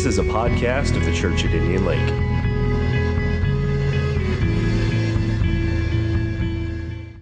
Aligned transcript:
This 0.00 0.18
is 0.18 0.18
a 0.18 0.32
podcast 0.32 0.96
of 0.96 1.04
the 1.04 1.12
Church 1.12 1.44
at 1.44 1.50
Indian 1.50 1.84
Lake. 1.84 2.08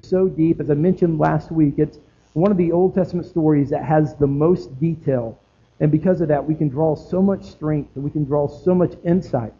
So 0.04 0.28
deep, 0.28 0.60
as 0.60 0.70
I 0.70 0.74
mentioned 0.74 1.18
last 1.18 1.50
week, 1.50 1.74
it's 1.78 1.98
one 2.34 2.52
of 2.52 2.56
the 2.56 2.70
Old 2.70 2.94
Testament 2.94 3.26
stories 3.26 3.68
that 3.70 3.84
has 3.84 4.14
the 4.14 4.28
most 4.28 4.78
detail. 4.78 5.40
And 5.80 5.90
because 5.90 6.20
of 6.20 6.28
that, 6.28 6.46
we 6.46 6.54
can 6.54 6.68
draw 6.68 6.94
so 6.94 7.20
much 7.20 7.42
strength 7.42 7.96
and 7.96 8.04
we 8.04 8.12
can 8.12 8.24
draw 8.24 8.46
so 8.46 8.76
much 8.76 8.94
insight. 9.04 9.52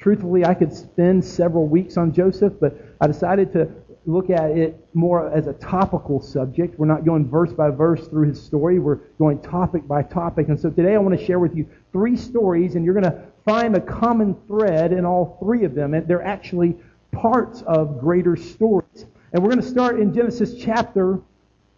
Truthfully, 0.00 0.44
I 0.44 0.54
could 0.54 0.72
spend 0.72 1.24
several 1.24 1.68
weeks 1.68 1.96
on 1.96 2.12
Joseph, 2.12 2.54
but 2.58 2.76
I 3.00 3.06
decided 3.06 3.52
to 3.52 3.70
look 4.06 4.30
at 4.30 4.52
it 4.52 4.88
more 4.94 5.30
as 5.32 5.48
a 5.48 5.52
topical 5.54 6.20
subject. 6.20 6.78
We're 6.78 6.86
not 6.86 7.04
going 7.04 7.28
verse 7.28 7.52
by 7.52 7.70
verse 7.70 8.06
through 8.06 8.28
his 8.28 8.40
story. 8.40 8.78
We're 8.78 9.00
going 9.18 9.40
topic 9.42 9.86
by 9.86 10.02
topic. 10.02 10.48
And 10.48 10.58
so 10.58 10.70
today 10.70 10.94
I 10.94 10.98
want 10.98 11.18
to 11.18 11.24
share 11.24 11.40
with 11.40 11.56
you 11.56 11.68
three 11.92 12.16
stories, 12.16 12.76
and 12.76 12.84
you're 12.84 12.94
going 12.94 13.04
to 13.04 13.22
find 13.44 13.76
a 13.76 13.80
common 13.80 14.36
thread 14.46 14.92
in 14.92 15.04
all 15.04 15.36
three 15.42 15.64
of 15.64 15.74
them. 15.74 15.94
And 15.94 16.06
they're 16.06 16.22
actually 16.22 16.76
parts 17.10 17.62
of 17.62 17.98
greater 17.98 18.36
stories. 18.36 19.06
And 19.32 19.42
we're 19.42 19.50
going 19.50 19.62
to 19.62 19.68
start 19.68 19.98
in 19.98 20.14
Genesis 20.14 20.54
chapter 20.54 21.20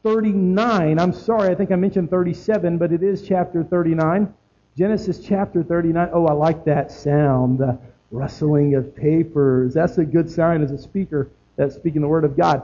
39. 0.02 0.98
I'm 0.98 1.12
sorry, 1.12 1.50
I 1.50 1.54
think 1.54 1.72
I 1.72 1.76
mentioned 1.76 2.10
37, 2.10 2.76
but 2.76 2.92
it 2.92 3.02
is 3.02 3.26
chapter 3.26 3.64
39. 3.64 4.32
Genesis 4.76 5.18
chapter 5.18 5.62
39. 5.62 6.10
Oh, 6.12 6.26
I 6.26 6.32
like 6.32 6.64
that 6.66 6.92
sound, 6.92 7.58
the 7.58 7.78
rustling 8.10 8.74
of 8.74 8.94
papers. 8.94 9.74
That's 9.74 9.98
a 9.98 10.04
good 10.04 10.30
sign 10.30 10.62
as 10.62 10.70
a 10.70 10.78
speaker 10.78 11.30
that's 11.58 11.74
speaking 11.74 12.00
the 12.00 12.08
word 12.08 12.24
of 12.24 12.36
God. 12.36 12.62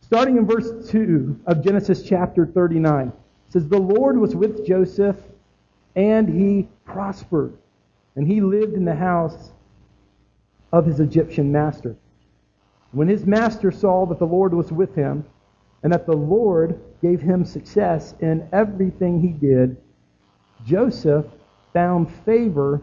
Starting 0.00 0.36
in 0.38 0.46
verse 0.46 0.88
2 0.88 1.40
of 1.46 1.64
Genesis 1.64 2.02
chapter 2.02 2.46
39, 2.46 3.08
it 3.08 3.12
says, 3.52 3.66
The 3.66 3.76
Lord 3.76 4.16
was 4.16 4.36
with 4.36 4.64
Joseph, 4.64 5.16
and 5.96 6.28
he 6.28 6.68
prospered, 6.84 7.58
and 8.14 8.26
he 8.26 8.40
lived 8.40 8.74
in 8.74 8.84
the 8.84 8.94
house 8.94 9.50
of 10.72 10.86
his 10.86 11.00
Egyptian 11.00 11.50
master. 11.50 11.96
When 12.92 13.08
his 13.08 13.26
master 13.26 13.72
saw 13.72 14.06
that 14.06 14.20
the 14.20 14.26
Lord 14.26 14.54
was 14.54 14.70
with 14.70 14.94
him, 14.94 15.24
and 15.82 15.92
that 15.92 16.06
the 16.06 16.16
Lord 16.16 16.80
gave 17.02 17.20
him 17.20 17.44
success 17.44 18.14
in 18.20 18.48
everything 18.52 19.20
he 19.20 19.28
did, 19.28 19.76
Joseph 20.64 21.26
found 21.72 22.10
favor 22.24 22.80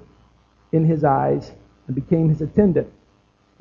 in 0.74 0.86
his 0.86 1.06
eyes 1.06 1.54
and 1.88 1.96
became 1.96 2.28
his 2.28 2.42
attendant. 2.42 2.92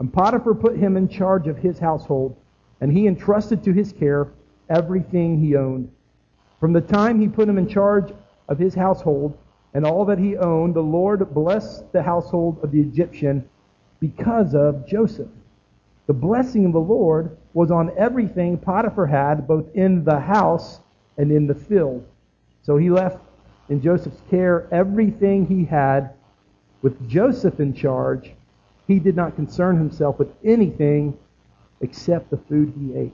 And 0.02 0.12
Potiphar 0.12 0.54
put 0.54 0.76
him 0.76 0.96
in 0.96 1.06
charge 1.06 1.46
of 1.46 1.58
his 1.58 1.78
household, 1.78 2.34
and 2.80 2.90
he 2.90 3.06
entrusted 3.06 3.62
to 3.62 3.72
his 3.72 3.92
care 3.92 4.32
everything 4.68 5.38
he 5.38 5.54
owned. 5.54 5.92
From 6.58 6.72
the 6.72 6.80
time 6.80 7.20
he 7.20 7.28
put 7.28 7.48
him 7.48 7.56
in 7.56 7.68
charge 7.68 8.12
of 8.48 8.58
his 8.58 8.74
household 8.74 9.38
and 9.74 9.86
all 9.86 10.04
that 10.06 10.18
he 10.18 10.36
owned, 10.36 10.74
the 10.74 10.82
Lord 10.82 11.32
blessed 11.32 11.92
the 11.92 12.02
household 12.02 12.58
of 12.64 12.72
the 12.72 12.80
Egyptian 12.80 13.48
because 14.00 14.56
of 14.56 14.88
Joseph. 14.88 15.30
The 16.08 16.14
blessing 16.14 16.66
of 16.66 16.72
the 16.72 16.80
Lord 16.80 17.36
was 17.54 17.70
on 17.70 17.92
everything 17.96 18.58
Potiphar 18.58 19.06
had, 19.06 19.46
both 19.46 19.66
in 19.72 20.02
the 20.02 20.18
house 20.18 20.80
and 21.16 21.30
in 21.30 21.46
the 21.46 21.54
field. 21.54 22.04
So 22.62 22.76
he 22.76 22.90
left 22.90 23.20
in 23.68 23.80
Joseph's 23.80 24.22
care 24.28 24.66
everything 24.72 25.46
he 25.46 25.64
had. 25.64 26.14
With 26.82 27.08
Joseph 27.08 27.60
in 27.60 27.72
charge, 27.72 28.32
he 28.92 28.98
did 28.98 29.16
not 29.16 29.36
concern 29.36 29.76
himself 29.76 30.18
with 30.18 30.28
anything 30.44 31.16
except 31.80 32.30
the 32.30 32.36
food 32.36 32.72
he 32.78 32.94
ate. 32.96 33.12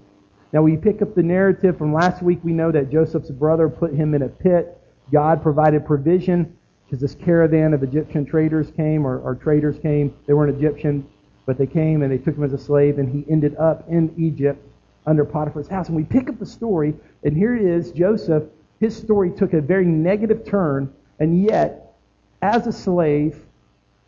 Now, 0.53 0.63
we 0.63 0.77
pick 0.77 1.03
up 1.03 1.15
the 1.15 1.23
narrative 1.23 1.77
from 1.77 1.93
last 1.93 2.23
week. 2.23 2.41
We 2.43 2.53
know 2.53 2.73
that 2.73 2.91
Joseph's 2.91 3.31
brother 3.31 3.69
put 3.69 3.93
him 3.93 4.15
in 4.15 4.23
a 4.23 4.29
pit. 4.29 4.79
God 5.13 5.43
provided 5.43 5.87
provision 5.87 6.57
because 6.85 7.01
this 7.01 7.15
caravan 7.15 7.75
of 7.75 7.83
Egyptian 7.83 8.25
traders 8.25 8.71
came, 8.71 9.07
or, 9.07 9.19
or 9.21 9.35
traders 9.35 9.79
came. 9.79 10.15
They 10.27 10.33
weren't 10.33 10.57
Egyptian, 10.57 11.07
but 11.45 11.59
they 11.59 11.67
came 11.67 12.03
and 12.03 12.11
they 12.11 12.19
took 12.19 12.35
him 12.35 12.45
as 12.45 12.55
a 12.55 12.59
slave, 12.59 12.99
and 12.99 13.11
he 13.11 13.31
ended 13.31 13.57
up 13.57 13.87
in 13.91 14.13
Egypt 14.17 14.65
under 15.07 15.25
Potiphar's 15.25 15.69
house. 15.69 15.89
And 15.89 15.97
we 15.97 16.05
pick 16.05 16.31
up 16.31 16.39
the 16.39 16.47
story, 16.47 16.95
and 17.25 17.37
here 17.37 17.55
it 17.55 17.63
is 17.63 17.93
Joseph. 17.93 18.45
His 18.81 18.97
story 18.97 19.31
took 19.31 19.53
a 19.53 19.61
very 19.61 19.85
negative 19.85 20.47
turn, 20.47 20.93
and 21.21 21.43
yet, 21.43 21.95
as 22.41 22.67
a 22.67 22.73
slave 22.73 23.45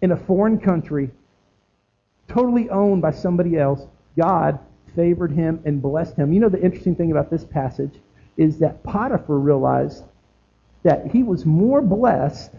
in 0.00 0.12
a 0.12 0.16
foreign 0.16 0.58
country, 0.58 1.10
totally 2.30 2.70
owned 2.70 3.02
by 3.02 3.10
somebody 3.10 3.58
else, 3.58 3.86
God 4.16 4.58
favored 4.94 5.32
him 5.32 5.60
and 5.64 5.82
blessed 5.82 6.16
him. 6.16 6.32
You 6.32 6.40
know, 6.40 6.48
the 6.48 6.62
interesting 6.62 6.94
thing 6.94 7.10
about 7.10 7.28
this 7.30 7.44
passage 7.44 7.94
is 8.36 8.58
that 8.58 8.82
Potiphar 8.84 9.38
realized 9.38 10.04
that 10.84 11.08
he 11.08 11.22
was 11.22 11.44
more 11.44 11.82
blessed 11.82 12.52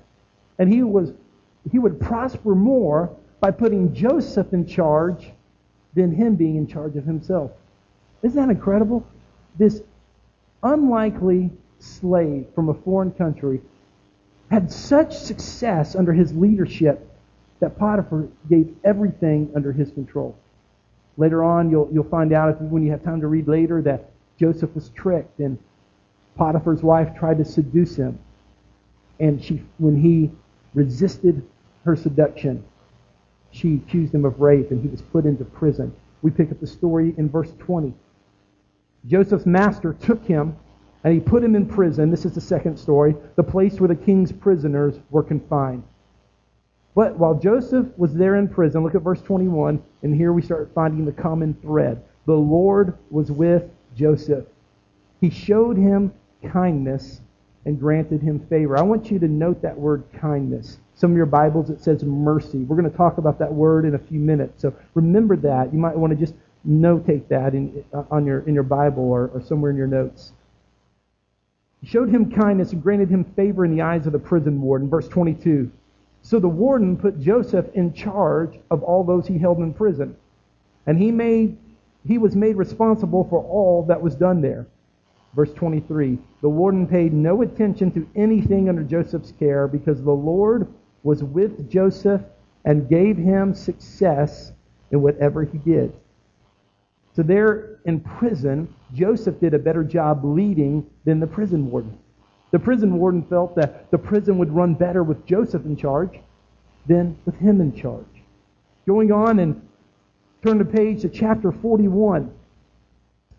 and 0.59 0.71
he 0.71 0.83
was 0.83 1.13
he 1.71 1.79
would 1.79 1.99
prosper 1.99 2.55
more 2.55 3.15
by 3.39 3.51
putting 3.51 3.93
Joseph 3.93 4.51
in 4.53 4.65
charge 4.65 5.31
than 5.93 6.11
him 6.11 6.35
being 6.35 6.55
in 6.55 6.67
charge 6.67 6.95
of 6.95 7.05
himself. 7.05 7.51
Isn't 8.23 8.39
that 8.39 8.49
incredible? 8.49 9.05
This 9.57 9.81
unlikely 10.63 11.51
slave 11.79 12.47
from 12.53 12.69
a 12.69 12.73
foreign 12.73 13.11
country 13.11 13.61
had 14.49 14.71
such 14.71 15.15
success 15.15 15.95
under 15.95 16.13
his 16.13 16.33
leadership 16.33 17.10
that 17.61 17.77
Potiphar 17.77 18.27
gave 18.49 18.75
everything 18.83 19.49
under 19.55 19.72
his 19.72 19.91
control. 19.91 20.35
Later 21.17 21.44
on, 21.44 21.69
you'll, 21.69 21.88
you'll 21.94 22.03
find 22.03 22.33
out, 22.33 22.49
if, 22.49 22.61
when 22.61 22.83
you 22.83 22.91
have 22.91 23.03
time 23.03 23.22
to 23.22 23.27
read 23.27 23.47
later, 23.47 23.81
that 23.83 24.11
Joseph 24.38 24.73
was 24.75 24.89
tricked 24.89 25.39
and 25.39 25.57
Potiphar's 26.35 26.81
wife 26.81 27.16
tried 27.16 27.38
to 27.38 27.45
seduce 27.45 27.95
him. 27.95 28.17
And 29.19 29.41
she, 29.41 29.61
when 29.77 30.01
he 30.01 30.31
resisted 30.73 31.45
her 31.85 31.95
seduction, 31.95 32.63
she 33.51 33.75
accused 33.75 34.13
him 34.13 34.25
of 34.25 34.39
rape 34.39 34.72
and 34.72 34.81
he 34.81 34.88
was 34.88 35.01
put 35.01 35.25
into 35.25 35.45
prison. 35.45 35.93
We 36.23 36.31
pick 36.31 36.51
up 36.51 36.59
the 36.59 36.67
story 36.67 37.13
in 37.17 37.29
verse 37.29 37.51
20. 37.59 37.93
Joseph's 39.05 39.45
master 39.45 39.93
took 39.93 40.23
him 40.25 40.55
and 41.03 41.13
he 41.13 41.19
put 41.19 41.43
him 41.43 41.55
in 41.55 41.67
prison. 41.67 42.09
This 42.09 42.25
is 42.25 42.33
the 42.33 42.41
second 42.41 42.78
story, 42.78 43.16
the 43.35 43.43
place 43.43 43.79
where 43.79 43.88
the 43.88 43.95
king's 43.95 44.31
prisoners 44.31 44.95
were 45.09 45.23
confined. 45.23 45.83
But 46.94 47.18
while 47.18 47.35
Joseph 47.35 47.88
was 47.97 48.13
there 48.13 48.35
in 48.35 48.47
prison, 48.47 48.84
look 48.84 48.96
at 48.96 49.02
verse 49.02 49.22
21, 49.22 49.81
and 50.03 50.16
here 50.16 50.34
we 50.34 50.41
start 50.41 50.72
finding 50.75 51.06
the 51.06 51.12
common 51.12 51.53
thread. 51.62 52.03
The 52.25 52.34
Lord 52.34 52.97
was 53.09 53.31
with 53.31 53.63
Joseph. 53.96 54.46
He 55.22 55.29
showed 55.29 55.78
him 55.78 56.13
kindness 56.52 57.22
and 57.66 57.79
granted 57.79 58.22
him 58.22 58.40
favor. 58.47 58.78
I 58.78 58.81
want 58.81 59.12
you 59.12 59.19
to 59.19 59.28
note 59.28 59.62
that 59.62 59.78
word 59.78 60.03
kindness. 60.19 60.79
Some 60.96 61.12
of 61.12 61.18
your 61.18 61.25
Bibles 61.25 61.69
it 61.69 61.81
says 61.81 62.03
mercy. 62.03 62.59
We're 62.59 62.75
going 62.75 62.90
to 62.90 62.97
talk 62.97 63.18
about 63.18 63.40
that 63.40 63.53
word 63.53 63.85
in 63.85 63.96
a 63.96 64.00
few 64.00 64.19
minutes. 64.19 64.62
So 64.62 64.73
remember 64.94 65.35
that. 65.38 65.72
You 65.72 65.79
might 65.79 65.96
want 65.96 66.12
to 66.12 66.18
just 66.18 66.35
notate 66.68 67.28
that 67.29 67.53
in, 67.53 67.84
uh, 67.94 68.03
on 68.12 68.25
your, 68.25 68.41
in 68.41 68.53
your 68.53 68.63
Bible 68.63 69.03
or, 69.03 69.29
or 69.34 69.41
somewhere 69.41 69.72
in 69.72 69.78
your 69.78 69.88
notes. 69.88 70.34
He 71.81 71.88
showed 71.88 72.09
him 72.09 72.31
kindness 72.31 72.73
and 72.73 72.84
granted 72.84 73.09
him 73.09 73.23
favor 73.35 73.66
in 73.66 73.75
the 73.75 73.81
eyes 73.81 74.06
of 74.06 74.13
the 74.13 74.19
prison 74.19 74.62
warden. 74.62 74.90
Verse 74.90 75.08
22. 75.08 75.72
So 76.21 76.39
the 76.39 76.47
warden 76.47 76.97
put 76.97 77.19
Joseph 77.19 77.67
in 77.73 77.93
charge 77.93 78.59
of 78.69 78.83
all 78.83 79.03
those 79.03 79.27
he 79.27 79.37
held 79.37 79.59
in 79.59 79.73
prison. 79.73 80.15
And 80.85 80.97
he 80.97 81.11
made 81.11 81.57
he 82.07 82.17
was 82.17 82.35
made 82.35 82.55
responsible 82.55 83.25
for 83.25 83.43
all 83.43 83.83
that 83.83 84.01
was 84.01 84.15
done 84.15 84.41
there. 84.41 84.65
Verse 85.35 85.53
23. 85.53 86.17
The 86.41 86.49
warden 86.49 86.87
paid 86.87 87.13
no 87.13 87.41
attention 87.41 87.91
to 87.91 88.07
anything 88.15 88.69
under 88.69 88.83
Joseph's 88.83 89.31
care 89.33 89.67
because 89.67 90.01
the 90.01 90.11
Lord 90.11 90.67
was 91.03 91.23
with 91.23 91.69
Joseph 91.69 92.21
and 92.65 92.89
gave 92.89 93.17
him 93.17 93.53
success 93.53 94.51
in 94.91 95.01
whatever 95.01 95.43
he 95.43 95.57
did. 95.59 95.93
So 97.15 97.23
there 97.23 97.79
in 97.85 97.99
prison, 97.99 98.73
Joseph 98.93 99.39
did 99.39 99.53
a 99.53 99.59
better 99.59 99.83
job 99.83 100.23
leading 100.23 100.85
than 101.05 101.19
the 101.19 101.27
prison 101.27 101.69
warden. 101.69 101.97
The 102.51 102.59
prison 102.59 102.97
warden 102.97 103.23
felt 103.23 103.55
that 103.55 103.89
the 103.91 103.97
prison 103.97 104.37
would 104.37 104.51
run 104.51 104.73
better 104.73 105.03
with 105.03 105.25
Joseph 105.25 105.65
in 105.65 105.77
charge 105.77 106.19
than 106.85 107.17
with 107.25 107.35
him 107.35 107.61
in 107.61 107.73
charge. 107.73 108.05
Going 108.85 109.11
on 109.11 109.39
and 109.39 109.67
turn 110.43 110.57
the 110.57 110.65
page 110.65 111.01
to 111.01 111.09
chapter 111.09 111.51
41. 111.51 112.31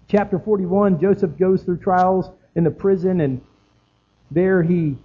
Chapter 0.09 0.39
41, 0.39 1.01
Joseph 1.01 1.37
goes 1.39 1.63
through 1.63 1.79
trials 1.79 2.31
in 2.55 2.65
the 2.65 2.71
prison, 2.71 3.21
and 3.21 3.41
there 4.31 4.63
he, 4.63 4.97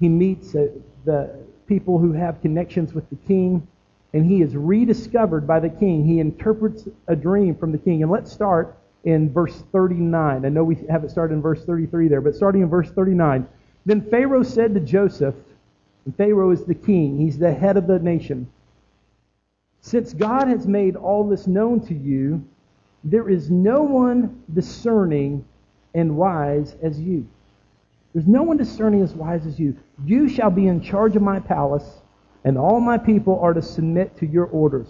he 0.00 0.08
meets 0.08 0.54
uh, 0.54 0.68
the 1.04 1.30
people 1.66 1.98
who 1.98 2.12
have 2.12 2.40
connections 2.40 2.92
with 2.94 3.08
the 3.10 3.16
king, 3.16 3.66
and 4.12 4.26
he 4.26 4.42
is 4.42 4.56
rediscovered 4.56 5.46
by 5.46 5.60
the 5.60 5.68
king. 5.68 6.04
He 6.04 6.20
interprets 6.20 6.88
a 7.08 7.16
dream 7.16 7.54
from 7.54 7.72
the 7.72 7.78
king. 7.78 8.02
And 8.02 8.10
let's 8.10 8.30
start 8.30 8.76
in 9.04 9.32
verse 9.32 9.64
39. 9.72 10.44
I 10.44 10.48
know 10.48 10.64
we 10.64 10.76
have 10.88 11.04
it 11.04 11.10
started 11.10 11.34
in 11.34 11.42
verse 11.42 11.64
33 11.64 12.08
there, 12.08 12.20
but 12.20 12.34
starting 12.34 12.62
in 12.62 12.68
verse 12.68 12.90
39. 12.90 13.46
Then 13.84 14.00
Pharaoh 14.10 14.42
said 14.42 14.74
to 14.74 14.80
Joseph, 14.80 15.34
and 16.04 16.16
Pharaoh 16.16 16.50
is 16.50 16.64
the 16.64 16.74
king, 16.74 17.18
he's 17.18 17.38
the 17.38 17.52
head 17.52 17.76
of 17.76 17.86
the 17.86 17.98
nation. 17.98 18.50
Since 19.80 20.14
God 20.14 20.46
has 20.48 20.66
made 20.66 20.94
all 20.94 21.28
this 21.28 21.46
known 21.46 21.80
to 21.86 21.94
you, 21.94 22.44
there 23.04 23.28
is 23.28 23.50
no 23.50 23.82
one 23.82 24.42
discerning 24.54 25.44
and 25.94 26.16
wise 26.16 26.76
as 26.82 27.00
you. 27.00 27.26
There's 28.12 28.28
no 28.28 28.42
one 28.42 28.56
discerning 28.56 29.02
as 29.02 29.14
wise 29.14 29.46
as 29.46 29.58
you. 29.58 29.76
You 30.04 30.28
shall 30.28 30.50
be 30.50 30.68
in 30.68 30.80
charge 30.80 31.16
of 31.16 31.22
my 31.22 31.40
palace, 31.40 32.02
and 32.44 32.56
all 32.56 32.80
my 32.80 32.98
people 32.98 33.40
are 33.40 33.54
to 33.54 33.62
submit 33.62 34.16
to 34.18 34.26
your 34.26 34.46
orders. 34.46 34.86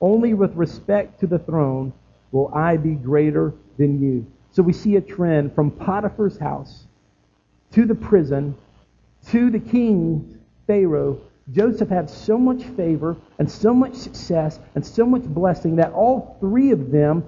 Only 0.00 0.34
with 0.34 0.54
respect 0.54 1.18
to 1.20 1.26
the 1.26 1.38
throne 1.38 1.92
will 2.32 2.52
I 2.54 2.76
be 2.76 2.94
greater 2.94 3.54
than 3.78 4.00
you. 4.00 4.26
So 4.50 4.62
we 4.62 4.72
see 4.72 4.96
a 4.96 5.00
trend 5.00 5.54
from 5.54 5.70
Potiphar's 5.70 6.38
house 6.38 6.86
to 7.72 7.84
the 7.84 7.94
prison 7.94 8.56
to 9.28 9.50
the 9.50 9.58
king, 9.58 10.38
Pharaoh. 10.66 11.20
Joseph 11.52 11.88
had 11.88 12.10
so 12.10 12.38
much 12.38 12.64
favor 12.64 13.16
and 13.38 13.50
so 13.50 13.72
much 13.72 13.94
success 13.94 14.58
and 14.74 14.84
so 14.84 15.06
much 15.06 15.22
blessing 15.22 15.76
that 15.76 15.92
all 15.92 16.36
three 16.40 16.72
of 16.72 16.90
them 16.90 17.24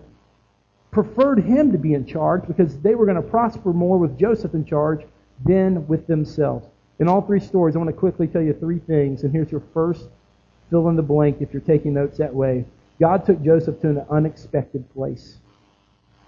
preferred 0.91 1.39
him 1.45 1.71
to 1.71 1.79
be 1.79 1.95
in 1.95 2.05
charge 2.05 2.47
because 2.47 2.79
they 2.79 2.95
were 2.95 3.05
going 3.05 3.21
to 3.21 3.23
prosper 3.23 3.73
more 3.73 3.99
with 3.99 4.19
Joseph 4.19 4.55
in 4.55 4.65
charge 4.65 5.05
than 5.45 5.87
with 5.87 6.07
themselves. 6.07 6.67
In 6.99 7.07
all 7.09 7.21
three 7.21 7.41
stories, 7.41 7.77
I 7.77 7.79
want 7.79 7.91
to 7.91 7.97
quickly 7.97 8.27
tell 8.27 8.43
you 8.43 8.55
three 8.55 8.81
things, 8.81 9.23
and 9.23 9.33
here's 9.33 9.53
your 9.53 9.63
first 9.73 10.09
fill 10.71 10.89
in 10.89 10.97
the 10.97 11.03
blank 11.03 11.37
if 11.41 11.53
you're 11.53 11.63
taking 11.63 11.95
notes 11.95 12.19
that 12.19 12.35
way. 12.35 12.65
God 13.01 13.25
took 13.25 13.43
Joseph 13.43 13.81
to 13.81 13.91
an 13.91 14.07
unexpected 14.11 14.93
place. 14.93 15.39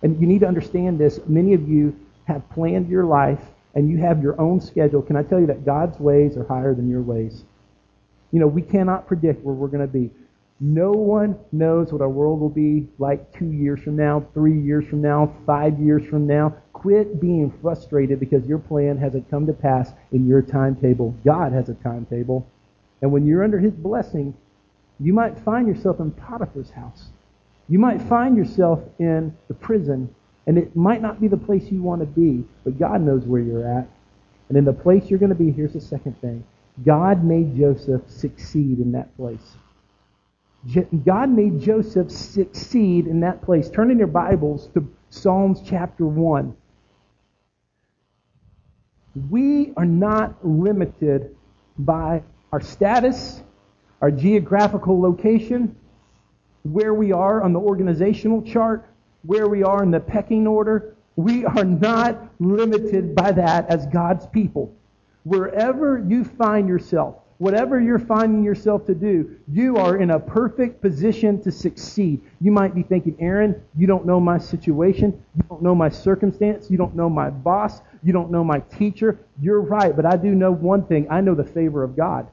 And 0.02 0.20
you 0.20 0.26
need 0.26 0.40
to 0.40 0.46
understand 0.46 0.98
this. 0.98 1.20
Many 1.26 1.54
of 1.54 1.68
you 1.68 1.98
have 2.24 2.48
planned 2.50 2.88
your 2.88 3.04
life 3.04 3.40
and 3.74 3.90
you 3.90 3.98
have 3.98 4.22
your 4.22 4.40
own 4.40 4.60
schedule. 4.60 5.02
Can 5.02 5.16
I 5.16 5.22
tell 5.22 5.40
you 5.40 5.46
that 5.46 5.64
God's 5.64 5.98
ways 5.98 6.36
are 6.36 6.44
higher 6.44 6.74
than 6.74 6.88
your 6.88 7.02
ways? 7.02 7.44
You 8.32 8.40
know, 8.40 8.46
we 8.46 8.62
cannot 8.62 9.06
predict 9.06 9.44
where 9.44 9.54
we're 9.54 9.68
going 9.68 9.86
to 9.86 9.92
be. 9.92 10.10
No 10.60 10.92
one 10.92 11.38
knows 11.52 11.90
what 11.90 12.02
our 12.02 12.08
world 12.08 12.38
will 12.40 12.50
be 12.50 12.86
like 12.98 13.32
two 13.32 13.50
years 13.50 13.80
from 13.80 13.96
now, 13.96 14.26
three 14.34 14.60
years 14.60 14.86
from 14.86 15.00
now, 15.00 15.34
five 15.46 15.78
years 15.80 16.04
from 16.06 16.26
now. 16.26 16.54
Quit 16.74 17.20
being 17.20 17.50
frustrated 17.62 18.20
because 18.20 18.46
your 18.46 18.58
plan 18.58 18.98
hasn't 18.98 19.30
come 19.30 19.46
to 19.46 19.54
pass 19.54 19.92
in 20.12 20.28
your 20.28 20.42
timetable. 20.42 21.14
God 21.24 21.52
has 21.52 21.70
a 21.70 21.74
timetable. 21.74 22.46
And 23.00 23.10
when 23.10 23.26
you're 23.26 23.42
under 23.42 23.58
His 23.58 23.72
blessing, 23.72 24.34
you 25.00 25.12
might 25.12 25.38
find 25.40 25.66
yourself 25.66 25.98
in 25.98 26.10
Potiphar's 26.10 26.70
house. 26.70 27.08
You 27.68 27.78
might 27.78 28.02
find 28.02 28.36
yourself 28.36 28.80
in 28.98 29.34
the 29.48 29.54
prison, 29.54 30.14
and 30.46 30.58
it 30.58 30.76
might 30.76 31.00
not 31.00 31.20
be 31.20 31.28
the 31.28 31.36
place 31.36 31.70
you 31.70 31.82
want 31.82 32.00
to 32.00 32.06
be, 32.06 32.44
but 32.64 32.78
God 32.78 33.00
knows 33.00 33.24
where 33.24 33.40
you're 33.40 33.66
at. 33.66 33.88
And 34.48 34.58
in 34.58 34.64
the 34.64 34.72
place 34.72 35.08
you're 35.08 35.18
going 35.18 35.30
to 35.30 35.36
be, 35.36 35.50
here's 35.50 35.72
the 35.72 35.80
second 35.80 36.20
thing 36.20 36.44
God 36.84 37.24
made 37.24 37.56
Joseph 37.56 38.02
succeed 38.08 38.78
in 38.78 38.92
that 38.92 39.16
place. 39.16 39.56
God 41.04 41.30
made 41.30 41.60
Joseph 41.60 42.10
succeed 42.10 43.06
in 43.06 43.20
that 43.20 43.40
place. 43.42 43.70
Turn 43.70 43.90
in 43.90 43.98
your 43.98 44.06
Bibles 44.06 44.68
to 44.74 44.86
Psalms 45.08 45.60
chapter 45.64 46.04
1. 46.04 46.54
We 49.30 49.72
are 49.76 49.86
not 49.86 50.46
limited 50.46 51.34
by 51.78 52.22
our 52.52 52.60
status, 52.60 53.42
our 54.00 54.10
geographical 54.10 55.00
location, 55.00 55.74
where 56.62 56.94
we 56.94 57.12
are 57.12 57.42
on 57.42 57.52
the 57.52 57.60
organizational 57.60 58.42
chart, 58.42 58.86
where 59.22 59.48
we 59.48 59.62
are 59.62 59.82
in 59.82 59.90
the 59.90 60.00
pecking 60.00 60.46
order. 60.46 60.94
We 61.16 61.44
are 61.44 61.64
not 61.64 62.28
limited 62.38 63.14
by 63.14 63.32
that 63.32 63.68
as 63.68 63.86
God's 63.86 64.26
people. 64.26 64.74
Wherever 65.24 65.98
you 65.98 66.24
find 66.24 66.66
yourself, 66.68 67.16
whatever 67.38 67.80
you're 67.80 67.98
finding 67.98 68.42
yourself 68.42 68.86
to 68.86 68.94
do, 68.94 69.36
you 69.52 69.76
are 69.76 69.98
in 69.98 70.10
a 70.10 70.20
perfect 70.20 70.80
position 70.80 71.42
to 71.42 71.50
succeed. 71.50 72.22
You 72.40 72.52
might 72.52 72.74
be 72.74 72.82
thinking, 72.82 73.16
Aaron, 73.18 73.60
you 73.76 73.86
don't 73.86 74.06
know 74.06 74.20
my 74.20 74.38
situation. 74.38 75.22
You 75.36 75.42
don't 75.48 75.62
know 75.62 75.74
my 75.74 75.90
circumstance. 75.90 76.70
You 76.70 76.78
don't 76.78 76.94
know 76.94 77.10
my 77.10 77.28
boss. 77.28 77.80
You 78.02 78.12
don't 78.12 78.30
know 78.30 78.44
my 78.44 78.60
teacher. 78.60 79.18
You're 79.42 79.60
right, 79.60 79.94
but 79.94 80.06
I 80.06 80.16
do 80.16 80.34
know 80.34 80.52
one 80.52 80.84
thing. 80.86 81.06
I 81.10 81.20
know 81.20 81.34
the 81.34 81.44
favor 81.44 81.82
of 81.82 81.96
God. 81.96 82.28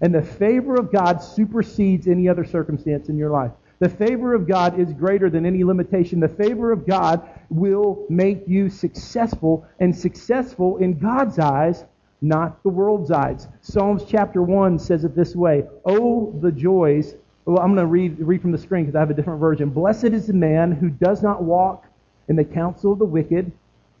And 0.00 0.14
the 0.14 0.22
favor 0.22 0.74
of 0.74 0.92
God 0.92 1.22
supersedes 1.22 2.06
any 2.06 2.28
other 2.28 2.44
circumstance 2.44 3.08
in 3.08 3.16
your 3.16 3.30
life. 3.30 3.52
The 3.78 3.88
favor 3.88 4.34
of 4.34 4.48
God 4.48 4.78
is 4.78 4.92
greater 4.92 5.28
than 5.28 5.44
any 5.44 5.62
limitation. 5.64 6.20
The 6.20 6.28
favor 6.28 6.72
of 6.72 6.86
God 6.86 7.28
will 7.50 8.06
make 8.08 8.42
you 8.46 8.70
successful, 8.70 9.66
and 9.80 9.94
successful 9.94 10.78
in 10.78 10.98
God's 10.98 11.38
eyes 11.38 11.84
not 12.22 12.62
the 12.62 12.68
world's 12.68 13.10
eyes. 13.10 13.48
Psalms 13.60 14.04
chapter 14.08 14.42
1 14.42 14.78
says 14.78 15.04
it 15.04 15.14
this 15.14 15.34
way 15.34 15.64
Oh, 15.84 16.32
the 16.40 16.52
joys. 16.52 17.14
Well, 17.44 17.58
I'm 17.58 17.74
going 17.74 17.84
to 17.84 17.86
read, 17.86 18.18
read 18.18 18.42
from 18.42 18.50
the 18.50 18.58
screen 18.58 18.84
because 18.84 18.96
I 18.96 19.00
have 19.00 19.10
a 19.10 19.14
different 19.14 19.38
version. 19.38 19.70
Blessed 19.70 20.06
is 20.06 20.26
the 20.26 20.32
man 20.32 20.72
who 20.72 20.88
does 20.88 21.22
not 21.22 21.44
walk 21.44 21.86
in 22.28 22.34
the 22.34 22.44
counsel 22.44 22.92
of 22.92 22.98
the 22.98 23.04
wicked, 23.04 23.52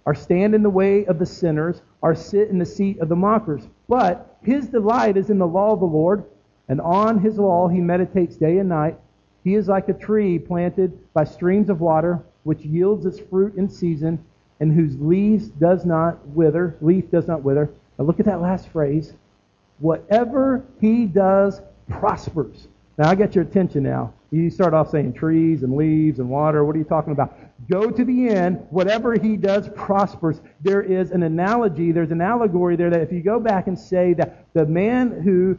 or 0.04 0.14
stand 0.14 0.54
in 0.54 0.62
the 0.64 0.70
way 0.70 1.04
of 1.06 1.20
the 1.20 1.26
sinners, 1.26 1.80
or 2.02 2.14
sit 2.14 2.48
in 2.48 2.58
the 2.58 2.66
seat 2.66 2.98
of 2.98 3.08
the 3.08 3.14
mockers. 3.14 3.68
But 3.88 4.35
his 4.46 4.68
delight 4.68 5.16
is 5.16 5.28
in 5.28 5.38
the 5.38 5.46
law 5.46 5.72
of 5.72 5.80
the 5.80 5.86
Lord, 5.86 6.24
and 6.68 6.80
on 6.80 7.18
his 7.18 7.36
law 7.36 7.66
he 7.66 7.80
meditates 7.80 8.36
day 8.36 8.58
and 8.58 8.68
night. 8.68 8.96
He 9.42 9.56
is 9.56 9.66
like 9.66 9.88
a 9.88 9.92
tree 9.92 10.38
planted 10.38 10.96
by 11.12 11.24
streams 11.24 11.68
of 11.68 11.80
water, 11.80 12.22
which 12.44 12.60
yields 12.60 13.06
its 13.06 13.18
fruit 13.18 13.56
in 13.56 13.68
season, 13.68 14.24
and 14.60 14.72
whose 14.72 14.96
leaves 15.00 15.48
does 15.48 15.84
not 15.84 16.24
wither, 16.28 16.76
leaf 16.80 17.10
does 17.10 17.26
not 17.26 17.42
wither. 17.42 17.70
Now 17.98 18.04
look 18.04 18.20
at 18.20 18.26
that 18.26 18.40
last 18.40 18.68
phrase. 18.68 19.14
Whatever 19.80 20.64
he 20.80 21.06
does 21.06 21.60
prospers. 21.90 22.68
Now 22.98 23.10
I 23.10 23.16
got 23.16 23.34
your 23.34 23.42
attention 23.42 23.82
now. 23.82 24.14
You 24.30 24.48
start 24.48 24.74
off 24.74 24.90
saying 24.90 25.14
trees 25.14 25.64
and 25.64 25.76
leaves 25.76 26.20
and 26.20 26.30
water. 26.30 26.64
What 26.64 26.76
are 26.76 26.78
you 26.78 26.84
talking 26.84 27.12
about? 27.12 27.36
Go 27.70 27.90
to 27.90 28.04
the 28.04 28.28
end. 28.28 28.66
Whatever 28.70 29.18
he 29.18 29.36
does 29.36 29.68
prospers. 29.70 30.40
There 30.60 30.82
is 30.82 31.10
an 31.10 31.22
analogy, 31.22 31.92
there's 31.92 32.10
an 32.10 32.20
allegory 32.20 32.76
there 32.76 32.90
that 32.90 33.00
if 33.00 33.12
you 33.12 33.22
go 33.22 33.40
back 33.40 33.66
and 33.66 33.78
say 33.78 34.14
that 34.14 34.46
the 34.52 34.66
man 34.66 35.22
who 35.22 35.58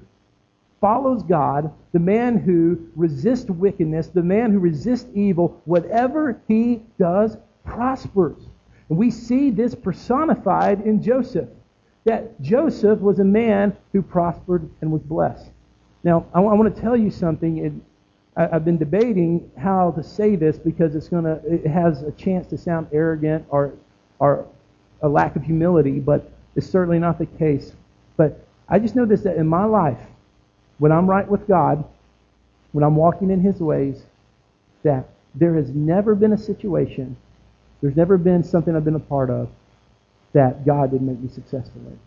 follows 0.80 1.24
God, 1.24 1.74
the 1.92 2.00
man 2.00 2.38
who 2.38 2.88
resists 2.96 3.50
wickedness, 3.50 4.08
the 4.08 4.22
man 4.22 4.52
who 4.52 4.60
resists 4.60 5.10
evil, 5.14 5.60
whatever 5.66 6.40
he 6.48 6.82
does 7.00 7.36
prospers. 7.66 8.38
And 8.90 8.98
we 8.98 9.12
see 9.12 9.50
this 9.50 9.76
personified 9.76 10.82
in 10.82 11.02
Joseph 11.02 11.50
that 12.06 12.40
Joseph 12.42 13.00
was 13.00 13.20
a 13.20 13.24
man 13.24 13.76
who 13.92 14.02
prospered 14.02 14.70
and 14.82 14.92
was 14.92 15.02
blessed. 15.02 15.50
Now, 16.04 16.26
I, 16.34 16.38
w- 16.38 16.54
I 16.54 16.58
want 16.58 16.74
to 16.74 16.82
tell 16.82 16.96
you 16.96 17.12
something. 17.12 17.82
I, 18.38 18.48
have 18.48 18.64
been 18.66 18.78
debating 18.78 19.52
how 19.58 19.92
to 19.92 20.04
say 20.04 20.36
this 20.36 20.58
because 20.58 20.96
it's 20.96 21.10
to, 21.10 21.42
it 21.46 21.66
has 21.66 22.04
a 22.04 22.12
chance 22.12 22.48
to 22.48 22.58
sound 22.58 22.88
arrogant 22.94 23.46
or, 23.50 23.74
or 24.20 24.48
a 25.02 25.10
lack 25.10 25.36
of 25.36 25.44
humility, 25.44 26.00
but 26.00 26.32
it's 26.56 26.70
certainly 26.70 27.00
not 27.00 27.18
the 27.18 27.26
case. 27.26 27.74
But 28.16 28.46
I 28.70 28.80
just 28.80 28.96
know 28.96 29.06
this 29.06 29.22
that 29.22 29.38
in 29.38 29.48
my 29.48 29.66
life, 29.66 30.00
when 30.78 30.92
I'm 30.92 31.10
right 31.10 31.28
with 31.28 31.48
God, 31.48 31.84
when 32.72 32.84
I'm 32.84 32.96
walking 32.96 33.32
in 33.32 33.42
His 33.42 33.60
ways, 33.60 34.04
that 34.84 35.10
there 35.34 35.56
has 35.56 35.70
never 35.70 36.14
been 36.14 36.34
a 36.34 36.38
situation, 36.38 37.18
there's 37.82 37.96
never 37.96 38.18
been 38.18 38.44
something 38.44 38.76
I've 38.76 38.86
been 38.86 38.96
a 38.96 39.00
part 39.00 39.30
of 39.30 39.50
that 40.34 40.66
God 40.66 40.92
didn't 40.92 41.08
make 41.08 41.20
me 41.20 41.30
successful 41.30 41.82
in. 41.88 42.00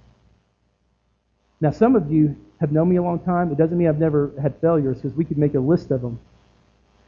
Now, 1.61 1.71
some 1.71 1.95
of 1.95 2.11
you 2.11 2.37
have 2.61 2.73
known 2.73 2.89
me 2.89 2.97
a 2.97 3.03
long 3.03 3.19
time. 3.21 3.53
It 3.53 3.59
doesn't 3.59 3.77
mean 3.77 3.89
I've 3.89 3.99
never 3.99 4.33
had 4.41 4.55
failures 4.61 4.97
because 4.97 5.17
we 5.17 5.25
could 5.25 5.39
make 5.39 5.55
a 5.55 5.61
list 5.61 5.91
of 5.91 6.01
them. 6.01 6.19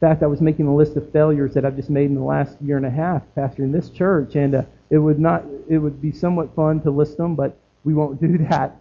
In 0.01 0.09
fact, 0.09 0.21
I 0.21 0.27
was 0.27 0.41
making 0.41 0.67
a 0.67 0.75
list 0.75 0.95
of 0.95 1.11
failures 1.11 1.53
that 1.53 1.65
I've 1.65 1.75
just 1.75 1.89
made 1.89 2.05
in 2.05 2.15
the 2.15 2.21
last 2.21 2.61
year 2.61 2.77
and 2.77 2.85
a 2.85 2.89
half 2.89 3.23
pastoring 3.37 3.71
this 3.71 3.89
church, 3.89 4.35
and 4.35 4.55
uh, 4.55 4.63
it 4.89 4.97
would 4.97 5.19
not 5.19 5.43
it 5.69 5.77
would 5.77 6.01
be 6.01 6.11
somewhat 6.11 6.53
fun 6.55 6.81
to 6.81 6.91
list 6.91 7.17
them, 7.17 7.35
but 7.35 7.57
we 7.83 7.93
won't 7.93 8.19
do 8.19 8.37
that. 8.49 8.75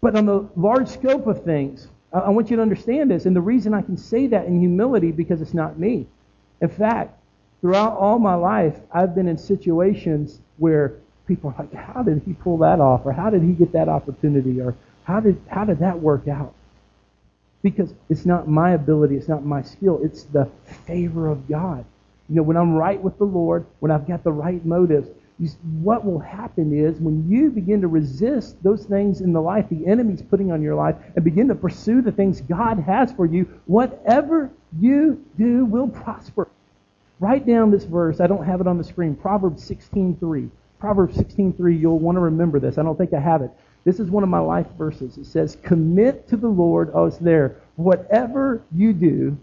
But 0.00 0.16
on 0.16 0.26
the 0.26 0.48
large 0.56 0.88
scope 0.88 1.26
of 1.26 1.44
things, 1.44 1.88
I, 2.12 2.20
I 2.20 2.28
want 2.30 2.50
you 2.50 2.56
to 2.56 2.62
understand 2.62 3.10
this, 3.10 3.26
and 3.26 3.34
the 3.34 3.40
reason 3.40 3.74
I 3.74 3.82
can 3.82 3.96
say 3.96 4.28
that 4.28 4.46
in 4.46 4.60
humility 4.60 5.10
because 5.10 5.42
it's 5.42 5.54
not 5.54 5.78
me. 5.78 6.06
In 6.60 6.68
fact, 6.68 7.18
throughout 7.60 7.96
all 7.96 8.18
my 8.18 8.34
life, 8.34 8.78
I've 8.92 9.14
been 9.14 9.28
in 9.28 9.36
situations 9.36 10.40
where 10.58 10.94
people 11.34 11.54
are 11.56 11.64
like, 11.64 11.72
how 11.72 12.02
did 12.02 12.20
he 12.26 12.34
pull 12.34 12.58
that 12.58 12.78
off? 12.78 13.06
Or 13.06 13.12
how 13.12 13.30
did 13.30 13.42
he 13.42 13.52
get 13.52 13.72
that 13.72 13.88
opportunity? 13.88 14.60
Or 14.60 14.74
how 15.04 15.20
did, 15.20 15.40
how 15.48 15.64
did 15.64 15.78
that 15.78 15.98
work 15.98 16.28
out? 16.28 16.52
Because 17.62 17.94
it's 18.10 18.26
not 18.26 18.48
my 18.48 18.72
ability, 18.72 19.16
it's 19.16 19.28
not 19.28 19.44
my 19.44 19.62
skill, 19.62 19.98
it's 20.02 20.24
the 20.24 20.46
favor 20.86 21.28
of 21.28 21.48
God. 21.48 21.86
You 22.28 22.36
know, 22.36 22.42
when 22.42 22.58
I'm 22.58 22.74
right 22.74 23.00
with 23.00 23.16
the 23.16 23.24
Lord, 23.24 23.64
when 23.80 23.90
I've 23.90 24.06
got 24.06 24.24
the 24.24 24.32
right 24.32 24.62
motives, 24.66 25.08
what 25.80 26.04
will 26.04 26.18
happen 26.18 26.76
is 26.76 27.00
when 27.00 27.28
you 27.30 27.50
begin 27.50 27.80
to 27.80 27.88
resist 27.88 28.62
those 28.62 28.84
things 28.84 29.22
in 29.22 29.32
the 29.32 29.40
life 29.40 29.66
the 29.70 29.86
enemy's 29.86 30.22
putting 30.22 30.52
on 30.52 30.60
your 30.62 30.74
life 30.74 30.96
and 31.16 31.24
begin 31.24 31.48
to 31.48 31.54
pursue 31.54 32.02
the 32.02 32.12
things 32.12 32.42
God 32.42 32.78
has 32.80 33.10
for 33.12 33.24
you, 33.24 33.48
whatever 33.66 34.50
you 34.78 35.24
do 35.38 35.64
will 35.64 35.88
prosper. 35.88 36.48
Write 37.20 37.46
down 37.46 37.70
this 37.70 37.84
verse. 37.84 38.20
I 38.20 38.26
don't 38.26 38.44
have 38.44 38.60
it 38.60 38.66
on 38.66 38.78
the 38.78 38.84
screen. 38.84 39.14
Proverbs 39.14 39.62
16:3. 39.68 40.50
Proverbs 40.82 41.16
16:3. 41.16 41.78
You'll 41.78 42.00
want 42.00 42.16
to 42.16 42.20
remember 42.20 42.58
this. 42.58 42.76
I 42.76 42.82
don't 42.82 42.98
think 42.98 43.14
I 43.14 43.20
have 43.20 43.40
it. 43.40 43.52
This 43.84 44.00
is 44.00 44.10
one 44.10 44.24
of 44.24 44.28
my 44.28 44.40
life 44.40 44.66
verses. 44.76 45.16
It 45.16 45.26
says, 45.26 45.54
"Commit 45.62 46.26
to 46.26 46.36
the 46.36 46.48
Lord." 46.48 46.90
Oh, 46.92 47.06
it's 47.06 47.18
there. 47.18 47.54
Whatever 47.76 48.62
you 48.74 48.92
do, 48.92 49.36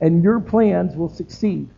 and 0.00 0.24
your 0.24 0.40
plans 0.40 0.96
will 0.96 1.08
succeed. 1.08 1.68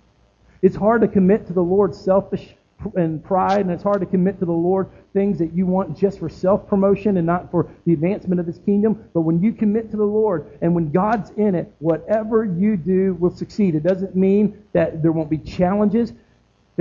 It's 0.63 0.75
hard 0.75 1.03
to 1.03 1.09
commit 1.09 1.47
to 1.49 1.53
the 1.53 1.63
Lord 1.63 1.95
selfish 1.95 2.57
and 2.97 3.23
pride, 3.23 3.61
and 3.61 3.71
it's 3.71 3.83
hard 3.83 4.01
to 4.01 4.07
commit 4.07 4.39
to 4.39 4.47
the 4.47 4.53
Lord 4.53 4.87
things 5.13 5.39
that 5.39 5.53
you 5.53 5.67
want 5.67 5.95
just 5.95 6.19
for 6.19 6.31
self 6.31 6.67
promotion 6.67 7.19
and 7.19 7.27
not 7.27 7.51
for 7.51 7.69
the 7.85 7.93
advancement 7.93 8.41
of 8.41 8.47
His 8.47 8.59
kingdom. 8.61 9.05
But 9.13 9.21
when 9.21 9.43
you 9.43 9.53
commit 9.53 9.91
to 9.91 9.99
the 9.99 10.07
Lord 10.07 10.47
and 10.63 10.75
when 10.75 10.91
God's 10.91 11.31
in 11.33 11.55
it, 11.55 11.71
whatever 11.81 12.43
you 12.43 12.79
do 12.79 13.19
will 13.21 13.37
succeed. 13.37 13.75
It 13.75 13.83
doesn't 13.83 14.17
mean 14.17 14.57
that 14.73 15.03
there 15.03 15.13
won't 15.13 15.29
be 15.29 15.37
challenges. 15.37 16.15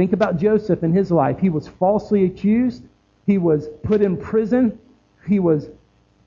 Think 0.01 0.13
about 0.13 0.37
Joseph 0.37 0.81
in 0.81 0.93
his 0.93 1.11
life. 1.11 1.37
He 1.37 1.51
was 1.51 1.67
falsely 1.67 2.25
accused, 2.25 2.81
he 3.27 3.37
was 3.37 3.67
put 3.83 4.01
in 4.01 4.17
prison, 4.17 4.79
he 5.27 5.37
was 5.37 5.69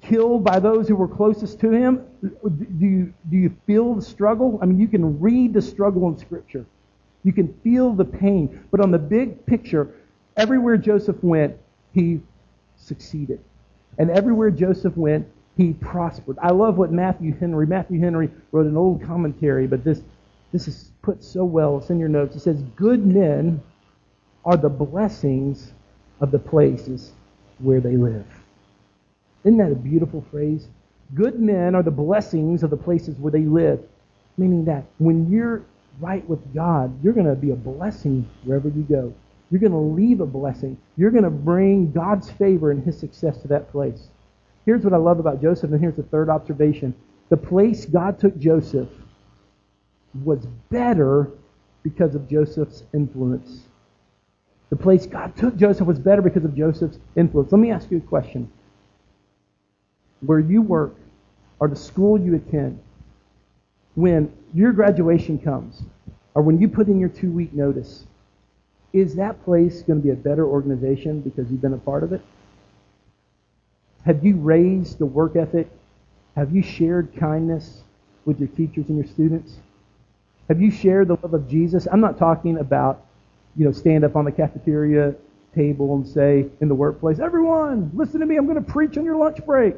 killed 0.00 0.45
by 0.45 0.61
those 0.61 0.87
who 0.87 0.95
were 0.95 1.09
closest 1.09 1.59
to 1.59 1.73
him. 1.73 2.07
Do 2.23 2.66
you, 2.78 3.12
do 3.28 3.37
you 3.37 3.52
feel 3.66 3.95
the 3.95 4.02
struggle? 4.02 4.61
I 4.62 4.66
mean, 4.66 4.78
you 4.78 4.87
can 4.87 5.19
read 5.19 5.54
the 5.54 5.61
struggle 5.61 6.07
in 6.09 6.16
Scripture. 6.16 6.64
You 7.25 7.33
can 7.33 7.52
feel 7.64 7.93
the 7.93 8.04
pain. 8.04 8.64
But 8.71 8.81
on 8.81 8.93
the 8.93 8.99
big 8.99 9.45
picture, 9.45 9.93
everywhere 10.37 10.76
Joseph 10.76 11.21
went, 11.25 11.57
he 11.93 12.21
succeeded. 12.76 13.40
And 13.99 14.09
everywhere 14.09 14.52
Joseph 14.52 14.97
went, 14.97 15.26
he 15.57 15.73
prospered. 15.73 16.38
I 16.40 16.52
love 16.52 16.78
what 16.78 16.93
Matthew 16.93 17.37
Henry, 17.37 17.66
Matthew 17.66 17.99
Henry 17.99 18.31
wrote 18.52 18.66
an 18.66 18.76
old 18.76 19.02
commentary, 19.02 19.66
but 19.66 19.83
this, 19.83 20.00
this 20.54 20.68
is 20.68 20.92
put 21.02 21.25
so 21.25 21.44
well. 21.44 21.78
It's 21.78 21.90
in 21.90 21.99
your 21.99 22.08
notes. 22.08 22.37
It 22.37 22.40
says, 22.40 22.62
Good 22.76 23.04
men 23.04 23.61
are 24.44 24.56
the 24.56 24.68
blessings 24.68 25.73
of 26.20 26.30
the 26.30 26.38
places 26.38 27.11
where 27.58 27.80
they 27.80 27.96
live. 27.96 28.25
Isn't 29.42 29.58
that 29.58 29.73
a 29.73 29.75
beautiful 29.75 30.25
phrase? 30.30 30.68
Good 31.12 31.40
men 31.40 31.75
are 31.75 31.82
the 31.82 31.90
blessings 31.90 32.62
of 32.62 32.70
the 32.70 32.76
places 32.76 33.16
where 33.18 33.32
they 33.32 33.40
live. 33.40 33.80
Meaning 34.38 34.64
that 34.66 34.84
when 34.99 35.28
you're 35.28 35.64
right 35.99 36.26
with 36.28 36.54
God, 36.54 37.02
you're 37.02 37.14
going 37.14 37.26
to 37.26 37.34
be 37.34 37.50
a 37.50 37.56
blessing 37.56 38.25
wherever 38.44 38.68
you 38.68 38.82
go. 38.82 39.12
You're 39.50 39.61
going 39.61 39.73
to 39.73 39.78
leave 39.78 40.20
a 40.20 40.26
blessing. 40.26 40.78
You're 40.96 41.11
going 41.11 41.25
to 41.25 41.30
bring 41.30 41.90
God's 41.90 42.30
favor 42.30 42.70
and 42.70 42.84
his 42.84 42.96
success 42.96 43.38
to 43.38 43.49
that 43.49 43.73
place. 43.73 44.06
Here's 44.66 44.84
what 44.84 44.94
I 44.94 44.99
love 44.99 45.18
about 45.18 45.42
Joseph, 45.42 45.73
and 45.73 45.80
here's 45.80 45.96
the 45.96 46.04
third 46.04 46.28
observation. 46.28 46.94
The 47.28 47.37
place 47.37 47.87
God 47.87 48.20
took 48.20 48.38
Joseph 48.38 48.88
was 50.23 50.47
better 50.71 51.30
because 51.83 52.14
of 52.14 52.28
Joseph's 52.28 52.85
influence. 52.92 53.62
The 54.71 54.76
place 54.76 55.06
God 55.06 55.37
took 55.37 55.56
Joseph 55.56 55.87
was 55.87 55.99
better 55.99 56.23
because 56.23 56.44
of 56.44 56.56
Joseph's 56.56 56.99
influence. 57.16 57.52
Let 57.52 57.59
me 57.59 57.71
ask 57.71 57.90
you 57.90 57.99
a 57.99 58.00
question. 58.00 58.50
Where 60.21 60.40
you 60.40 60.62
work 60.62 60.97
or 61.61 61.68
the 61.68 61.76
school 61.76 62.18
you 62.18 62.35
attend, 62.35 62.80
when 63.94 64.33
your 64.52 64.73
graduation 64.73 65.38
comes, 65.38 65.83
or 66.35 66.42
when 66.42 66.61
you 66.61 66.68
put 66.68 66.88
in 66.88 66.99
your 66.99 67.09
two 67.09 67.30
week 67.30 67.52
notice, 67.52 68.06
is 68.92 69.14
that 69.16 69.44
place 69.44 69.83
going 69.83 70.00
to 70.00 70.04
be 70.04 70.11
a 70.11 70.16
better 70.16 70.47
organization 70.47 71.21
because 71.21 71.50
you've 71.50 71.61
been 71.61 71.75
a 71.75 71.78
part 71.78 72.02
of 72.02 72.12
it? 72.12 72.23
Have 74.04 74.25
you 74.25 74.37
raised 74.37 74.99
the 74.99 75.06
work 75.06 75.37
ethic? 75.37 75.68
Have 76.37 76.54
you 76.54 76.62
shared 76.62 77.14
kindness 77.16 77.83
with 78.25 78.38
your 78.38 78.49
teachers 78.49 78.88
and 78.88 78.99
your 78.99 79.06
students? 79.06 79.56
Have 80.48 80.60
you 80.60 80.70
shared 80.70 81.08
the 81.08 81.16
love 81.22 81.34
of 81.34 81.48
Jesus? 81.48 81.88
I'm 81.90 82.00
not 82.00 82.18
talking 82.18 82.58
about, 82.58 83.06
you 83.56 83.64
know, 83.64 83.72
stand 83.72 84.04
up 84.04 84.16
on 84.16 84.24
the 84.24 84.32
cafeteria 84.32 85.14
table 85.54 85.94
and 85.94 86.06
say 86.06 86.46
in 86.60 86.68
the 86.68 86.74
workplace, 86.74 87.18
everyone, 87.18 87.90
listen 87.94 88.20
to 88.20 88.26
me, 88.26 88.36
I'm 88.36 88.46
going 88.46 88.62
to 88.62 88.72
preach 88.72 88.98
on 88.98 89.04
your 89.04 89.16
lunch 89.16 89.44
break. 89.46 89.76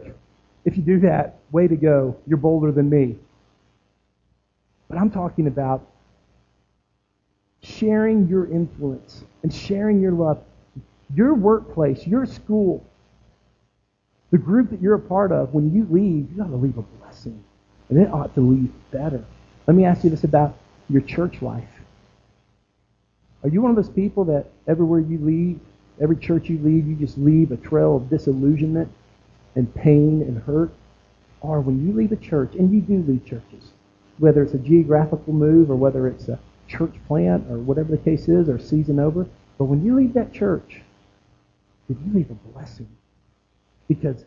If 0.64 0.76
you 0.76 0.82
do 0.82 1.00
that, 1.00 1.38
way 1.52 1.68
to 1.68 1.76
go. 1.76 2.16
You're 2.26 2.38
bolder 2.38 2.72
than 2.72 2.90
me. 2.90 3.16
But 4.88 4.98
I'm 4.98 5.10
talking 5.10 5.46
about 5.46 5.86
sharing 7.62 8.26
your 8.28 8.50
influence 8.50 9.24
and 9.42 9.52
sharing 9.52 10.00
your 10.00 10.12
love. 10.12 10.42
Your 11.14 11.34
workplace, 11.34 12.04
your 12.04 12.26
school, 12.26 12.84
the 14.32 14.38
group 14.38 14.70
that 14.70 14.82
you're 14.82 14.94
a 14.94 15.00
part 15.00 15.30
of, 15.30 15.54
when 15.54 15.72
you 15.72 15.86
leave, 15.88 16.28
you 16.32 16.36
got 16.36 16.50
to 16.50 16.56
leave 16.56 16.76
a 16.78 16.82
blessing. 16.82 17.44
And 17.88 17.98
it 17.98 18.12
ought 18.12 18.34
to 18.34 18.40
leave 18.40 18.72
better. 18.90 19.24
Let 19.66 19.76
me 19.76 19.84
ask 19.84 20.04
you 20.04 20.10
this 20.10 20.24
about 20.24 20.56
your 20.88 21.02
church 21.02 21.42
life. 21.42 21.68
Are 23.42 23.48
you 23.48 23.62
one 23.62 23.70
of 23.70 23.76
those 23.76 23.88
people 23.88 24.24
that 24.26 24.46
everywhere 24.66 25.00
you 25.00 25.18
leave, 25.18 25.60
every 26.00 26.16
church 26.16 26.48
you 26.48 26.58
leave, 26.58 26.86
you 26.86 26.94
just 26.94 27.18
leave 27.18 27.50
a 27.50 27.56
trail 27.56 27.96
of 27.96 28.08
disillusionment 28.08 28.90
and 29.54 29.72
pain 29.74 30.22
and 30.22 30.42
hurt? 30.42 30.72
Or 31.40 31.60
when 31.60 31.86
you 31.86 31.92
leave 31.92 32.12
a 32.12 32.16
church, 32.16 32.54
and 32.54 32.72
you 32.72 32.80
do 32.80 33.02
leave 33.10 33.24
churches, 33.24 33.70
whether 34.18 34.42
it's 34.42 34.54
a 34.54 34.58
geographical 34.58 35.32
move 35.32 35.70
or 35.70 35.76
whether 35.76 36.06
it's 36.06 36.28
a 36.28 36.38
church 36.68 36.94
plant 37.06 37.44
or 37.50 37.58
whatever 37.58 37.90
the 37.90 37.98
case 37.98 38.28
is 38.28 38.48
or 38.48 38.58
season 38.58 38.98
over, 38.98 39.26
but 39.58 39.64
when 39.64 39.84
you 39.84 39.94
leave 39.94 40.12
that 40.14 40.32
church, 40.32 40.82
did 41.88 41.98
you 42.04 42.12
leave 42.12 42.30
a 42.30 42.34
blessing? 42.34 42.88
Because 43.88 44.24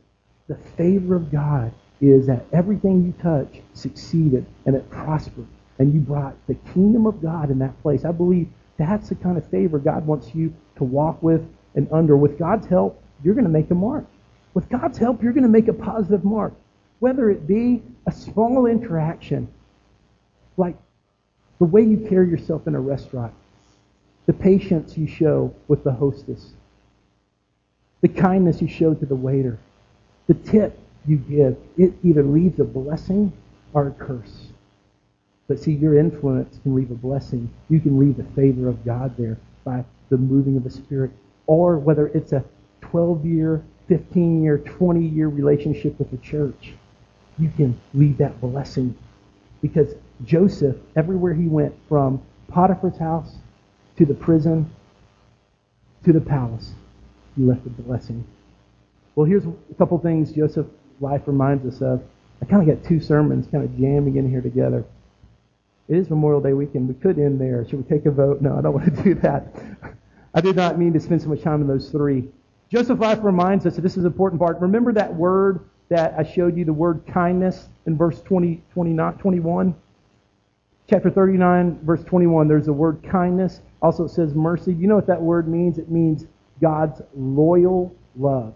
the 0.47 0.55
favor 0.55 1.15
of 1.15 1.31
God 1.31 1.73
is 2.01 2.27
that 2.27 2.45
everything 2.53 3.05
you 3.05 3.13
touch 3.21 3.61
succeeded 3.73 4.45
and 4.65 4.75
it 4.75 4.89
prospered. 4.89 5.47
And 5.79 5.93
you 5.93 5.99
brought 5.99 6.35
the 6.47 6.55
kingdom 6.73 7.05
of 7.05 7.21
God 7.21 7.49
in 7.49 7.59
that 7.59 7.81
place. 7.81 8.03
I 8.05 8.11
believe 8.11 8.49
that's 8.77 9.09
the 9.09 9.15
kind 9.15 9.37
of 9.37 9.47
favor 9.49 9.79
God 9.79 10.05
wants 10.05 10.33
you 10.33 10.53
to 10.77 10.83
walk 10.83 11.21
with 11.21 11.45
and 11.75 11.87
under. 11.91 12.17
With 12.17 12.37
God's 12.37 12.67
help, 12.67 13.01
you're 13.23 13.33
going 13.33 13.45
to 13.45 13.51
make 13.51 13.71
a 13.71 13.75
mark. 13.75 14.05
With 14.53 14.67
God's 14.69 14.97
help, 14.97 15.21
you're 15.21 15.33
going 15.33 15.43
to 15.43 15.49
make 15.49 15.67
a 15.67 15.73
positive 15.73 16.23
mark. 16.23 16.53
Whether 16.99 17.29
it 17.29 17.47
be 17.47 17.81
a 18.07 18.11
small 18.11 18.65
interaction, 18.65 19.47
like 20.57 20.75
the 21.59 21.65
way 21.65 21.81
you 21.81 22.05
carry 22.09 22.29
yourself 22.29 22.67
in 22.67 22.75
a 22.75 22.79
restaurant, 22.79 23.33
the 24.25 24.33
patience 24.33 24.97
you 24.97 25.07
show 25.07 25.53
with 25.67 25.83
the 25.83 25.91
hostess, 25.91 26.51
the 28.01 28.07
kindness 28.07 28.61
you 28.61 28.67
show 28.67 28.93
to 28.93 29.05
the 29.05 29.15
waiter, 29.15 29.59
the 30.27 30.33
tip 30.33 30.77
you 31.07 31.17
give, 31.17 31.57
it 31.77 31.93
either 32.03 32.23
leaves 32.23 32.59
a 32.59 32.63
blessing 32.63 33.31
or 33.73 33.87
a 33.87 33.91
curse. 33.91 34.47
But 35.47 35.59
see, 35.59 35.73
your 35.73 35.97
influence 35.97 36.59
can 36.61 36.75
leave 36.75 36.91
a 36.91 36.95
blessing. 36.95 37.49
You 37.69 37.79
can 37.79 37.99
leave 37.99 38.17
the 38.17 38.23
favor 38.35 38.67
of 38.69 38.85
God 38.85 39.17
there 39.17 39.37
by 39.63 39.83
the 40.09 40.17
moving 40.17 40.57
of 40.57 40.63
the 40.63 40.69
Spirit. 40.69 41.11
Or 41.47 41.77
whether 41.77 42.07
it's 42.09 42.33
a 42.33 42.43
12 42.81 43.25
year, 43.25 43.63
15 43.87 44.43
year, 44.43 44.59
20 44.59 45.03
year 45.03 45.27
relationship 45.27 45.97
with 45.97 46.11
the 46.11 46.17
church, 46.17 46.73
you 47.39 47.49
can 47.57 47.79
leave 47.93 48.17
that 48.17 48.39
blessing. 48.39 48.95
Because 49.61 49.95
Joseph, 50.23 50.75
everywhere 50.95 51.33
he 51.33 51.45
went, 51.45 51.73
from 51.87 52.21
Potiphar's 52.47 52.97
house 52.97 53.35
to 53.97 54.05
the 54.05 54.13
prison 54.13 54.69
to 56.03 56.13
the 56.13 56.21
palace, 56.21 56.73
he 57.35 57.43
left 57.43 57.65
a 57.65 57.69
blessing. 57.69 58.23
Well, 59.15 59.25
here's 59.25 59.45
a 59.45 59.75
couple 59.77 59.97
things 59.99 60.31
Joseph's 60.31 60.69
life 61.01 61.21
reminds 61.25 61.65
us 61.65 61.81
of. 61.81 62.03
I 62.41 62.45
kind 62.45 62.67
of 62.67 62.75
got 62.75 62.87
two 62.87 62.99
sermons 62.99 63.47
kind 63.51 63.63
of 63.63 63.77
jamming 63.77 64.15
in 64.15 64.29
here 64.29 64.41
together. 64.41 64.85
It 65.87 65.97
is 65.97 66.09
Memorial 66.09 66.39
Day 66.39 66.53
weekend. 66.53 66.87
We 66.87 66.93
could 66.93 67.17
end 67.17 67.41
there. 67.41 67.67
Should 67.67 67.83
we 67.83 67.97
take 67.97 68.05
a 68.05 68.11
vote? 68.11 68.41
No, 68.41 68.57
I 68.57 68.61
don't 68.61 68.73
want 68.75 68.95
to 68.95 69.03
do 69.03 69.15
that. 69.15 69.53
I 70.33 70.41
did 70.41 70.55
not 70.55 70.77
mean 70.77 70.93
to 70.93 70.99
spend 70.99 71.21
so 71.21 71.29
much 71.29 71.41
time 71.41 71.61
on 71.61 71.67
those 71.67 71.89
three. 71.89 72.29
Joseph's 72.71 73.01
life 73.01 73.19
reminds 73.23 73.65
us 73.65 73.75
that 73.75 73.81
this 73.81 73.93
is 73.93 73.99
an 73.99 74.05
important 74.05 74.39
part. 74.39 74.59
Remember 74.61 74.93
that 74.93 75.13
word 75.13 75.61
that 75.89 76.13
I 76.17 76.23
showed 76.23 76.55
you, 76.55 76.65
the 76.65 76.73
word 76.73 77.01
kindness 77.11 77.67
in 77.87 77.97
verse 77.97 78.21
20, 78.21 78.61
29, 78.73 79.13
21? 79.13 79.75
Chapter 80.87 81.09
39, 81.09 81.79
verse 81.83 82.03
21, 82.03 82.47
there's 82.47 82.65
the 82.65 82.73
word 82.73 83.03
kindness. 83.03 83.61
Also, 83.81 84.05
it 84.05 84.09
says 84.09 84.35
mercy. 84.35 84.73
You 84.73 84.87
know 84.87 84.95
what 84.95 85.07
that 85.07 85.21
word 85.21 85.47
means? 85.47 85.79
It 85.79 85.89
means 85.89 86.25
God's 86.61 87.01
loyal 87.15 87.95
love. 88.15 88.53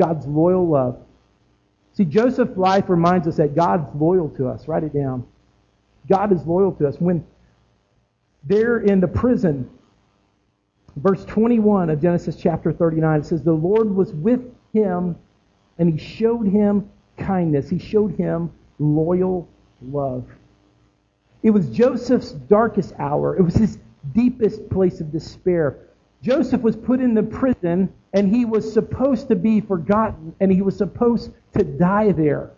God's 0.00 0.26
loyal 0.26 0.68
love. 0.68 1.00
See, 1.94 2.04
Joseph's 2.04 2.56
life 2.56 2.88
reminds 2.88 3.28
us 3.28 3.36
that 3.36 3.54
God's 3.54 3.88
loyal 3.94 4.28
to 4.30 4.48
us. 4.48 4.66
Write 4.66 4.82
it 4.84 4.92
down. 4.92 5.24
God 6.08 6.32
is 6.32 6.44
loyal 6.44 6.72
to 6.72 6.88
us. 6.88 7.00
When 7.00 7.24
they're 8.44 8.78
in 8.78 9.00
the 9.00 9.08
prison, 9.08 9.70
verse 10.96 11.24
21 11.24 11.90
of 11.90 12.02
Genesis 12.02 12.36
chapter 12.36 12.72
39, 12.72 13.20
it 13.20 13.26
says, 13.26 13.42
The 13.42 13.52
Lord 13.52 13.94
was 13.94 14.12
with 14.12 14.42
him 14.72 15.16
and 15.78 15.92
he 15.92 15.98
showed 15.98 16.46
him 16.46 16.90
kindness. 17.16 17.68
He 17.68 17.78
showed 17.78 18.16
him 18.16 18.50
loyal 18.78 19.48
love. 19.80 20.26
It 21.42 21.50
was 21.50 21.68
Joseph's 21.70 22.32
darkest 22.32 22.92
hour. 22.98 23.36
It 23.36 23.42
was 23.42 23.54
his 23.54 23.78
deepest 24.12 24.68
place 24.68 25.00
of 25.00 25.12
despair. 25.12 25.78
Joseph 26.24 26.62
was 26.62 26.74
put 26.74 27.00
in 27.00 27.12
the 27.12 27.22
prison 27.22 27.92
and 28.14 28.34
he 28.34 28.46
was 28.46 28.72
supposed 28.72 29.28
to 29.28 29.36
be 29.36 29.60
forgotten 29.60 30.34
and 30.40 30.50
he 30.50 30.62
was 30.62 30.74
supposed 30.74 31.32
to 31.52 31.62
die 31.62 32.12
there. 32.12 32.50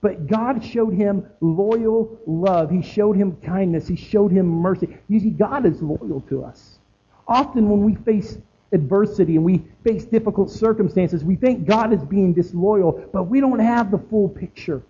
But 0.00 0.28
God 0.28 0.64
showed 0.64 0.94
him 0.94 1.26
loyal 1.40 2.16
love. 2.28 2.70
He 2.70 2.80
showed 2.80 3.16
him 3.16 3.36
kindness. 3.42 3.88
He 3.88 3.96
showed 3.96 4.30
him 4.30 4.46
mercy. 4.46 4.96
You 5.08 5.18
see, 5.18 5.30
God 5.30 5.66
is 5.66 5.82
loyal 5.82 6.20
to 6.28 6.44
us. 6.44 6.78
Often 7.26 7.68
when 7.68 7.82
we 7.82 7.96
face 7.96 8.38
adversity 8.70 9.34
and 9.34 9.44
we 9.44 9.64
face 9.82 10.04
difficult 10.04 10.48
circumstances, 10.48 11.24
we 11.24 11.34
think 11.34 11.66
God 11.66 11.92
is 11.92 12.04
being 12.04 12.32
disloyal, 12.32 13.04
but 13.12 13.24
we 13.24 13.40
don't 13.40 13.58
have 13.58 13.90
the 13.90 13.98
full 13.98 14.28
picture. 14.28 14.80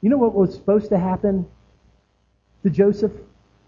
You 0.00 0.10
know 0.10 0.18
what 0.18 0.34
was 0.34 0.52
supposed 0.52 0.88
to 0.88 0.98
happen 0.98 1.46
to 2.64 2.70
Joseph? 2.70 3.12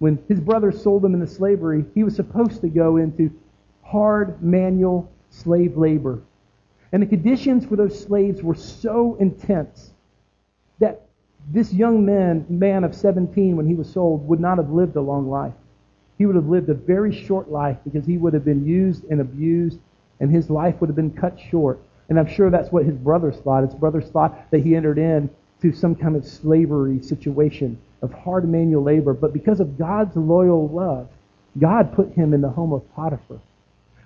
When 0.01 0.19
his 0.27 0.41
brothers 0.41 0.83
sold 0.83 1.05
him 1.05 1.15
into 1.15 1.29
slavery, 1.29 1.85
he 1.95 2.03
was 2.03 2.17
supposed 2.17 2.61
to 2.63 2.69
go 2.69 2.97
into 2.97 3.31
hard 3.85 4.43
manual 4.43 5.11
slave 5.31 5.77
labor. 5.77 6.21
And 6.93 7.03
the 7.03 7.07
conditions 7.07 7.65
for 7.67 7.77
those 7.77 8.01
slaves 8.01 8.43
were 8.43 8.55
so 8.55 9.17
intense 9.21 9.93
that 10.79 11.03
this 11.51 11.73
young 11.73 12.05
man, 12.05 12.47
man 12.49 12.85
of 12.85 12.95
17 12.95 13.57
when 13.57 13.67
he 13.67 13.75
was 13.75 13.93
sold, 13.93 14.27
would 14.29 14.41
not 14.41 14.59
have 14.59 14.71
lived 14.71 14.97
a 14.97 15.01
long 15.01 15.29
life. 15.29 15.55
He 16.17 16.27
would 16.27 16.37
have 16.37 16.49
lived 16.49 16.69
a 16.71 16.75
very 16.75 17.13
short 17.13 17.51
life 17.51 17.77
because 17.85 18.07
he 18.07 18.17
would 18.17 18.33
have 18.35 18.45
been 18.45 18.65
used 18.65 19.05
and 19.11 19.21
abused, 19.21 19.79
and 20.21 20.31
his 20.31 20.49
life 20.49 20.81
would 20.81 20.89
have 20.89 20.97
been 20.97 21.11
cut 21.11 21.39
short. 21.51 21.81
And 22.09 22.19
I'm 22.19 22.29
sure 22.29 22.51
that's 22.51 22.71
what 22.71 22.85
his 22.85 22.97
brothers 22.97 23.37
thought. 23.39 23.65
His 23.65 23.75
brothers 23.75 24.09
thought 24.11 24.51
that 24.51 24.63
he 24.63 24.77
entered 24.77 24.99
into 24.99 25.73
some 25.73 25.95
kind 25.95 26.17
of 26.17 26.25
slavery 26.25 27.03
situation 27.03 27.79
of 28.03 28.13
hard 28.13 28.49
manual 28.49 28.83
labor. 28.83 29.15
But 29.15 29.33
because 29.33 29.61
of 29.61 29.77
God's 29.79 30.17
loyal 30.17 30.69
love, 30.69 31.09
God 31.59 31.95
put 31.95 32.13
him 32.13 32.33
in 32.35 32.41
the 32.41 32.51
home 32.51 32.73
of 32.73 32.89
Potiphar. 32.95 33.41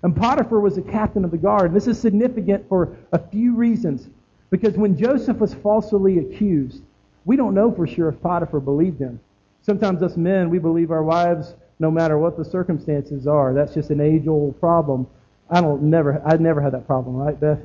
And 0.02 0.14
Potiphar 0.14 0.60
was 0.60 0.76
the 0.76 0.82
captain 0.82 1.24
of 1.24 1.30
the 1.30 1.38
guard. 1.38 1.74
This 1.74 1.86
is 1.86 1.98
significant 2.00 2.68
for 2.68 2.96
a 3.12 3.18
few 3.18 3.54
reasons. 3.54 4.08
Because 4.50 4.74
when 4.74 4.96
Joseph 4.96 5.38
was 5.38 5.54
falsely 5.54 6.18
accused, 6.18 6.82
we 7.24 7.36
don't 7.36 7.54
know 7.54 7.72
for 7.72 7.86
sure 7.86 8.08
if 8.08 8.20
Potiphar 8.22 8.60
believed 8.60 9.00
him. 9.00 9.20
Sometimes 9.62 10.02
us 10.02 10.16
men, 10.16 10.50
we 10.50 10.58
believe 10.58 10.90
our 10.90 11.02
wives 11.02 11.54
no 11.78 11.90
matter 11.90 12.18
what 12.18 12.36
the 12.36 12.44
circumstances 12.44 13.26
are. 13.26 13.52
That's 13.52 13.74
just 13.74 13.90
an 13.90 14.00
age-old 14.00 14.58
problem. 14.60 15.06
I 15.50 15.60
don't 15.60 15.82
never 15.82 16.22
I 16.26 16.36
never 16.36 16.60
had 16.60 16.72
that 16.74 16.86
problem, 16.86 17.16
right, 17.16 17.38
Beth? 17.38 17.60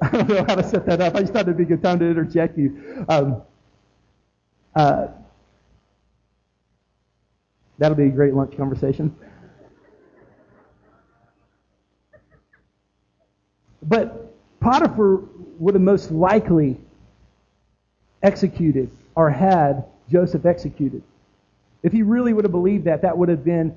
I 0.02 0.08
don't 0.10 0.28
know 0.28 0.44
how 0.46 0.54
to 0.54 0.62
set 0.62 0.86
that 0.86 1.00
up. 1.00 1.14
I 1.14 1.20
just 1.20 1.32
thought 1.32 1.42
it'd 1.42 1.56
be 1.56 1.64
a 1.64 1.66
good 1.66 1.82
time 1.82 1.98
to 1.98 2.06
interject 2.06 2.56
you. 2.56 3.04
Um, 3.08 3.42
uh, 4.74 5.08
that'll 7.78 7.96
be 7.96 8.04
a 8.04 8.10
great 8.10 8.34
lunch 8.34 8.56
conversation. 8.56 9.14
But 13.82 14.34
Potiphar 14.68 15.22
would 15.58 15.74
have 15.74 15.82
most 15.82 16.10
likely 16.10 16.78
executed 18.22 18.90
or 19.14 19.30
had 19.30 19.84
Joseph 20.10 20.44
executed. 20.44 21.02
If 21.82 21.92
he 21.92 22.02
really 22.02 22.34
would 22.34 22.44
have 22.44 22.52
believed 22.52 22.84
that, 22.84 23.00
that 23.00 23.16
would 23.16 23.30
have 23.30 23.42
been 23.44 23.74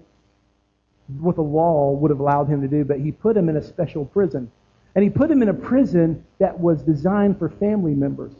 what 1.20 1.38
the 1.38 1.44
law 1.44 1.92
would 1.92 2.12
have 2.12 2.20
allowed 2.20 2.50
him 2.50 2.62
to 2.62 2.68
do. 2.68 2.84
But 2.84 3.00
he 3.00 3.14
put 3.14 3.38
him 3.38 3.48
in 3.48 3.56
a 3.56 3.64
special 3.64 4.04
prison. 4.04 4.52
And 4.94 5.02
he 5.02 5.10
put 5.10 5.32
him 5.32 5.42
in 5.42 5.48
a 5.48 5.54
prison 5.54 6.26
that 6.40 6.60
was 6.60 6.82
designed 6.82 7.40
for 7.40 7.48
family 7.48 7.94
members. 7.94 8.34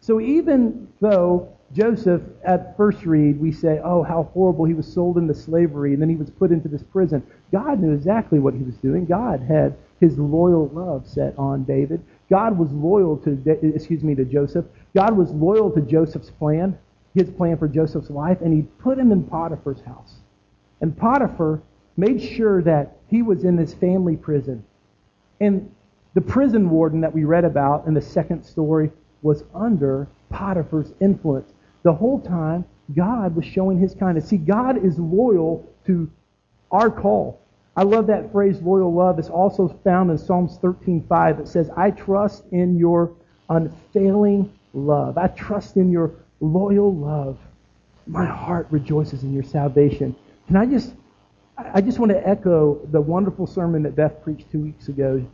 So 0.00 0.22
even 0.22 0.88
though 1.02 1.54
Joseph, 1.74 2.22
at 2.44 2.78
first 2.78 3.04
read, 3.04 3.38
we 3.38 3.52
say, 3.52 3.78
oh, 3.84 4.02
how 4.02 4.22
horrible, 4.32 4.64
he 4.64 4.72
was 4.72 4.90
sold 4.90 5.18
into 5.18 5.34
slavery, 5.34 5.92
and 5.92 6.00
then 6.00 6.08
he 6.08 6.16
was 6.16 6.30
put 6.30 6.50
into 6.50 6.68
this 6.68 6.82
prison. 6.82 7.22
God 7.52 7.78
knew 7.78 7.92
exactly 7.92 8.38
what 8.38 8.54
he 8.54 8.62
was 8.62 8.76
doing. 8.76 9.04
God 9.04 9.42
had 9.42 9.76
his 10.00 10.18
loyal 10.18 10.68
love 10.68 11.06
set 11.06 11.38
on 11.38 11.64
David. 11.64 12.02
God 12.30 12.58
was 12.58 12.72
loyal 12.72 13.16
to, 13.18 13.38
excuse 13.74 14.02
me, 14.02 14.14
to 14.14 14.24
Joseph. 14.24 14.64
God 14.94 15.16
was 15.16 15.30
loyal 15.30 15.70
to 15.72 15.80
Joseph's 15.80 16.30
plan, 16.30 16.78
his 17.14 17.30
plan 17.30 17.58
for 17.58 17.68
Joseph's 17.68 18.10
life, 18.10 18.38
and 18.40 18.52
he 18.52 18.62
put 18.62 18.98
him 18.98 19.12
in 19.12 19.24
Potiphar's 19.24 19.82
house. 19.82 20.16
And 20.80 20.96
Potiphar 20.96 21.62
made 21.96 22.22
sure 22.22 22.62
that 22.62 22.96
he 23.08 23.22
was 23.22 23.44
in 23.44 23.56
this 23.56 23.74
family 23.74 24.16
prison. 24.16 24.64
And 25.40 25.70
the 26.14 26.20
prison 26.20 26.70
warden 26.70 27.00
that 27.02 27.14
we 27.14 27.24
read 27.24 27.44
about 27.44 27.86
in 27.86 27.94
the 27.94 28.00
second 28.00 28.42
story 28.44 28.90
was 29.22 29.44
under 29.54 30.08
Potiphar's 30.30 30.92
influence. 31.00 31.52
The 31.82 31.92
whole 31.92 32.20
time, 32.20 32.64
God 32.96 33.36
was 33.36 33.44
showing 33.44 33.78
his 33.78 33.94
kindness. 33.94 34.28
See, 34.28 34.38
God 34.38 34.82
is 34.84 34.98
loyal 34.98 35.68
to 35.86 36.10
our 36.70 36.90
call. 36.90 37.39
I 37.76 37.82
love 37.82 38.06
that 38.08 38.32
phrase, 38.32 38.60
loyal 38.60 38.92
love. 38.92 39.18
It's 39.18 39.28
also 39.28 39.68
found 39.84 40.10
in 40.10 40.18
Psalms 40.18 40.58
13.5. 40.58 41.40
It 41.40 41.48
says, 41.48 41.70
I 41.76 41.90
trust 41.90 42.44
in 42.52 42.78
your 42.78 43.12
unfailing 43.48 44.52
love. 44.74 45.18
I 45.18 45.28
trust 45.28 45.76
in 45.76 45.90
your 45.90 46.12
loyal 46.40 46.94
love. 46.94 47.38
My 48.06 48.24
heart 48.26 48.66
rejoices 48.70 49.22
in 49.22 49.32
your 49.32 49.42
salvation. 49.42 50.16
Can 50.46 50.56
I 50.56 50.66
just, 50.66 50.94
I 51.56 51.80
just 51.80 51.98
want 51.98 52.10
to 52.10 52.28
echo 52.28 52.80
the 52.90 53.00
wonderful 53.00 53.46
sermon 53.46 53.82
that 53.84 53.94
Beth 53.94 54.22
preached 54.24 54.50
two 54.50 54.60
weeks 54.60 54.88
ago. 54.88 55.24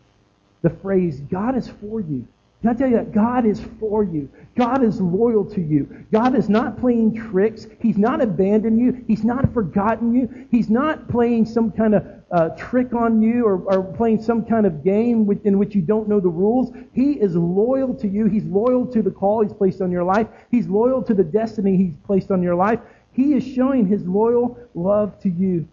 The 0.62 0.70
phrase, 0.70 1.20
God 1.20 1.57
is 1.57 1.68
for 1.68 2.01
you. 2.01 2.27
Can 2.61 2.70
I 2.70 2.75
tell 2.75 2.88
you 2.88 2.96
that 2.96 3.12
God 3.12 3.46
is 3.46 3.61
for 3.81 4.03
you? 4.03 4.29
God 4.57 4.83
is 4.83 5.01
loyal 5.01 5.45
to 5.45 5.61
you. 5.61 6.07
God 6.11 6.35
is 6.35 6.49
not 6.49 6.81
playing 6.81 7.14
tricks. 7.14 7.66
He's 7.79 7.99
not 7.99 8.23
abandoned 8.23 8.81
you. 8.81 9.05
He's 9.07 9.23
not 9.23 9.53
forgotten 9.53 10.14
you. 10.14 10.47
He's 10.51 10.71
not 10.71 11.09
playing 11.09 11.45
some 11.45 11.71
kind 11.71 11.95
of 11.95 12.07
uh, 12.31 12.49
trick 12.51 12.95
on 12.95 13.21
you 13.21 13.45
or, 13.45 13.59
or 13.66 13.83
playing 13.83 14.23
some 14.23 14.45
kind 14.45 14.64
of 14.64 14.83
game 14.83 15.29
in 15.45 15.59
which 15.59 15.75
you 15.75 15.83
don't 15.83 16.09
know 16.09 16.21
the 16.21 16.29
rules. 16.29 16.73
He 16.95 17.12
is 17.12 17.37
loyal 17.37 17.95
to 17.97 18.09
you. 18.09 18.27
He's 18.27 18.45
loyal 18.45 18.87
to 18.87 19.03
the 19.03 19.11
call 19.11 19.42
He's 19.42 19.53
placed 19.53 19.83
on 19.83 19.92
your 19.92 20.05
life. 20.05 20.27
He's 20.51 20.66
loyal 20.66 21.03
to 21.03 21.12
the 21.12 21.25
destiny 21.25 21.77
He's 21.77 21.95
placed 22.07 22.31
on 22.31 22.42
your 22.42 22.55
life. 22.55 22.81
He 23.12 23.35
is 23.35 23.47
showing 23.47 23.87
His 23.87 24.07
loyal 24.07 24.59
love 24.75 25.21
to 25.21 25.29
you. 25.29 25.69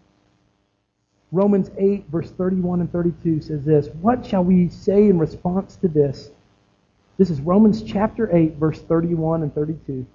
Romans 1.32 1.72
8, 1.78 2.06
verse 2.10 2.32
31 2.32 2.82
and 2.82 2.92
32 2.92 3.42
says 3.42 3.64
this 3.64 3.88
What 4.02 4.26
shall 4.26 4.44
we 4.44 4.68
say 4.68 5.08
in 5.08 5.18
response 5.18 5.78
to 5.78 5.88
this? 5.88 6.30
This 7.18 7.30
is 7.30 7.40
Romans 7.42 7.84
chapter 7.84 8.36
8, 8.36 8.56
verse 8.56 8.82
31 8.82 9.44
and 9.44 9.54
32. 9.54 10.06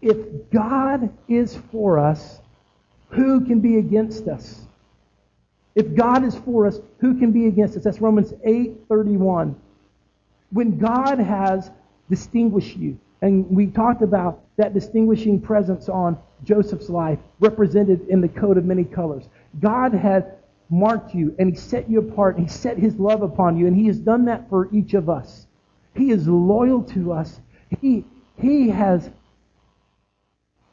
If 0.00 0.50
God 0.50 1.10
is 1.28 1.58
for 1.72 1.98
us, 1.98 2.40
who 3.08 3.44
can 3.44 3.60
be 3.60 3.78
against 3.78 4.28
us? 4.28 4.66
If 5.74 5.94
God 5.94 6.24
is 6.24 6.36
for 6.36 6.66
us, 6.66 6.80
who 6.98 7.18
can 7.18 7.32
be 7.32 7.46
against 7.46 7.76
us? 7.76 7.84
That's 7.84 8.00
Romans 8.00 8.32
8, 8.44 8.86
31. 8.88 9.56
When 10.50 10.78
God 10.78 11.18
has 11.18 11.70
distinguished 12.08 12.76
you, 12.76 12.98
and 13.22 13.48
we 13.50 13.66
talked 13.66 14.02
about 14.02 14.44
that 14.56 14.72
distinguishing 14.72 15.40
presence 15.40 15.88
on 15.88 16.18
Joseph's 16.44 16.88
life, 16.88 17.18
represented 17.40 18.08
in 18.08 18.20
the 18.20 18.28
coat 18.28 18.56
of 18.58 18.64
many 18.64 18.84
colors. 18.84 19.28
God 19.60 19.92
had 19.92 20.36
marked 20.70 21.14
you, 21.14 21.34
and 21.38 21.50
He 21.50 21.56
set 21.56 21.90
you 21.90 21.98
apart, 21.98 22.36
and 22.36 22.48
He 22.48 22.52
set 22.52 22.78
His 22.78 22.96
love 22.96 23.22
upon 23.22 23.56
you, 23.56 23.66
and 23.66 23.76
He 23.76 23.86
has 23.86 23.98
done 23.98 24.24
that 24.26 24.48
for 24.48 24.68
each 24.72 24.94
of 24.94 25.08
us. 25.08 25.45
He 25.96 26.10
is 26.10 26.28
loyal 26.28 26.82
to 26.82 27.12
us. 27.12 27.40
He, 27.80 28.04
he 28.40 28.68
has 28.68 29.10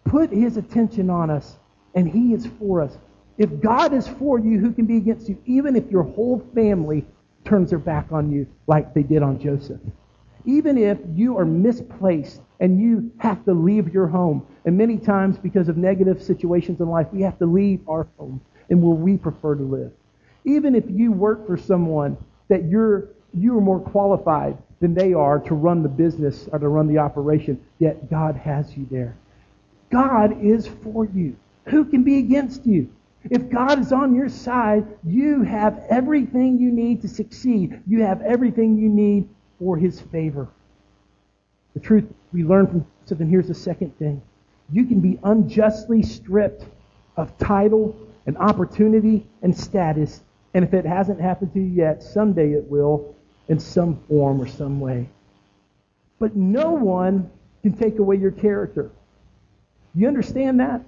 put 0.06 0.32
his 0.32 0.58
attention 0.58 1.10
on 1.10 1.30
us, 1.30 1.58
and 1.96 2.08
he 2.08 2.34
is 2.34 2.48
for 2.60 2.82
us. 2.82 2.98
If 3.38 3.62
God 3.62 3.94
is 3.94 4.08
for 4.08 4.40
you, 4.40 4.60
who 4.60 4.72
can 4.72 4.86
be 4.86 4.98
against 4.98 5.28
you? 5.28 5.38
Even 5.46 5.76
if 5.76 5.90
your 5.90 6.04
whole 6.04 6.46
family 6.54 7.06
turns 7.46 7.72
their 7.72 7.80
back 7.80 8.12
on 8.12 8.32
you 8.32 8.48
like 8.68 8.94
they 8.94 9.04
did 9.04 9.24
on 9.24 9.40
Joseph. 9.40 9.82
Even 10.46 10.78
if 10.78 10.98
you 11.14 11.38
are 11.38 11.46
misplaced 11.46 12.42
and 12.60 12.80
you 12.80 13.12
have 13.18 13.44
to 13.46 13.54
leave 13.54 13.94
your 13.94 14.08
home, 14.08 14.46
and 14.66 14.78
many 14.78 14.98
times 14.98 15.38
because 15.38 15.68
of 15.68 15.78
negative 15.78 16.22
situations 16.22 16.80
in 16.80 16.90
life, 16.90 17.08
we 17.12 17.22
have 17.22 17.38
to 17.40 17.46
leave 17.46 17.82
our 17.88 18.08
home 18.18 18.40
and 18.70 18.82
where 18.82 18.96
we 18.96 19.18
prefer 19.18 19.56
to 19.56 19.64
live. 19.64 19.92
Even 20.46 20.76
if 20.76 20.84
you 20.90 21.12
work 21.12 21.48
for 21.48 21.58
someone 21.58 22.18
that 22.50 22.66
you're 22.66 23.10
you 23.34 23.58
are 23.58 23.62
more 23.62 23.80
qualified 23.80 24.58
than 24.84 24.94
they 24.94 25.14
are 25.14 25.40
to 25.40 25.56
run 25.56 25.82
the 25.82 25.88
business 25.88 26.50
or 26.52 26.60
to 26.60 26.68
run 26.68 26.88
the 26.88 26.98
operation, 26.98 27.58
yet 27.80 28.10
God 28.10 28.36
has 28.36 28.76
you 28.76 28.86
there. 28.92 29.16
God 29.90 30.44
is 30.44 30.68
for 30.68 31.06
you. 31.06 31.38
Who 31.68 31.86
can 31.86 32.04
be 32.04 32.18
against 32.18 32.66
you? 32.66 32.90
If 33.30 33.50
God 33.50 33.80
is 33.80 33.94
on 33.94 34.14
your 34.14 34.28
side, 34.28 34.86
you 35.06 35.42
have 35.44 35.86
everything 35.90 36.60
you 36.60 36.70
need 36.70 37.02
to 37.04 37.08
succeed. 37.08 37.82
You 37.88 38.04
have 38.04 38.22
everything 38.24 38.78
you 38.78 38.90
need 38.90 39.30
for 39.58 39.78
his 39.78 40.02
favor. 40.02 40.50
The 41.76 41.80
truth 41.80 42.04
we 42.34 42.44
learn 42.44 42.68
from 42.68 42.86
Joseph, 43.04 43.22
and 43.22 43.30
here's 43.30 43.48
the 43.48 43.54
second 43.54 43.98
thing. 43.98 44.22
You 44.70 44.84
can 44.86 45.00
be 45.00 45.18
unjustly 45.24 46.04
stripped 46.04 46.66
of 47.16 47.38
title 47.38 47.96
and 48.26 48.38
opportunity 48.38 49.26
and 49.44 49.58
status. 49.58 50.24
And 50.54 50.66
if 50.66 50.74
it 50.74 50.86
hasn't 50.86 51.22
happened 51.22 51.54
to 51.54 51.62
you 51.62 51.68
yet, 51.74 52.04
someday 52.04 52.52
it 52.52 52.70
will 52.70 53.16
in 53.48 53.60
some 53.60 54.00
form 54.08 54.42
or 54.42 54.48
some 54.48 54.80
way. 54.80 55.10
But 56.20 56.36
no 56.36 56.72
one 56.72 57.30
can 57.62 57.74
take 57.74 58.00
away 58.00 58.16
your 58.16 58.32
character. 58.32 58.92
You 59.96 60.08
understand 60.08 60.60
that? 60.60 60.82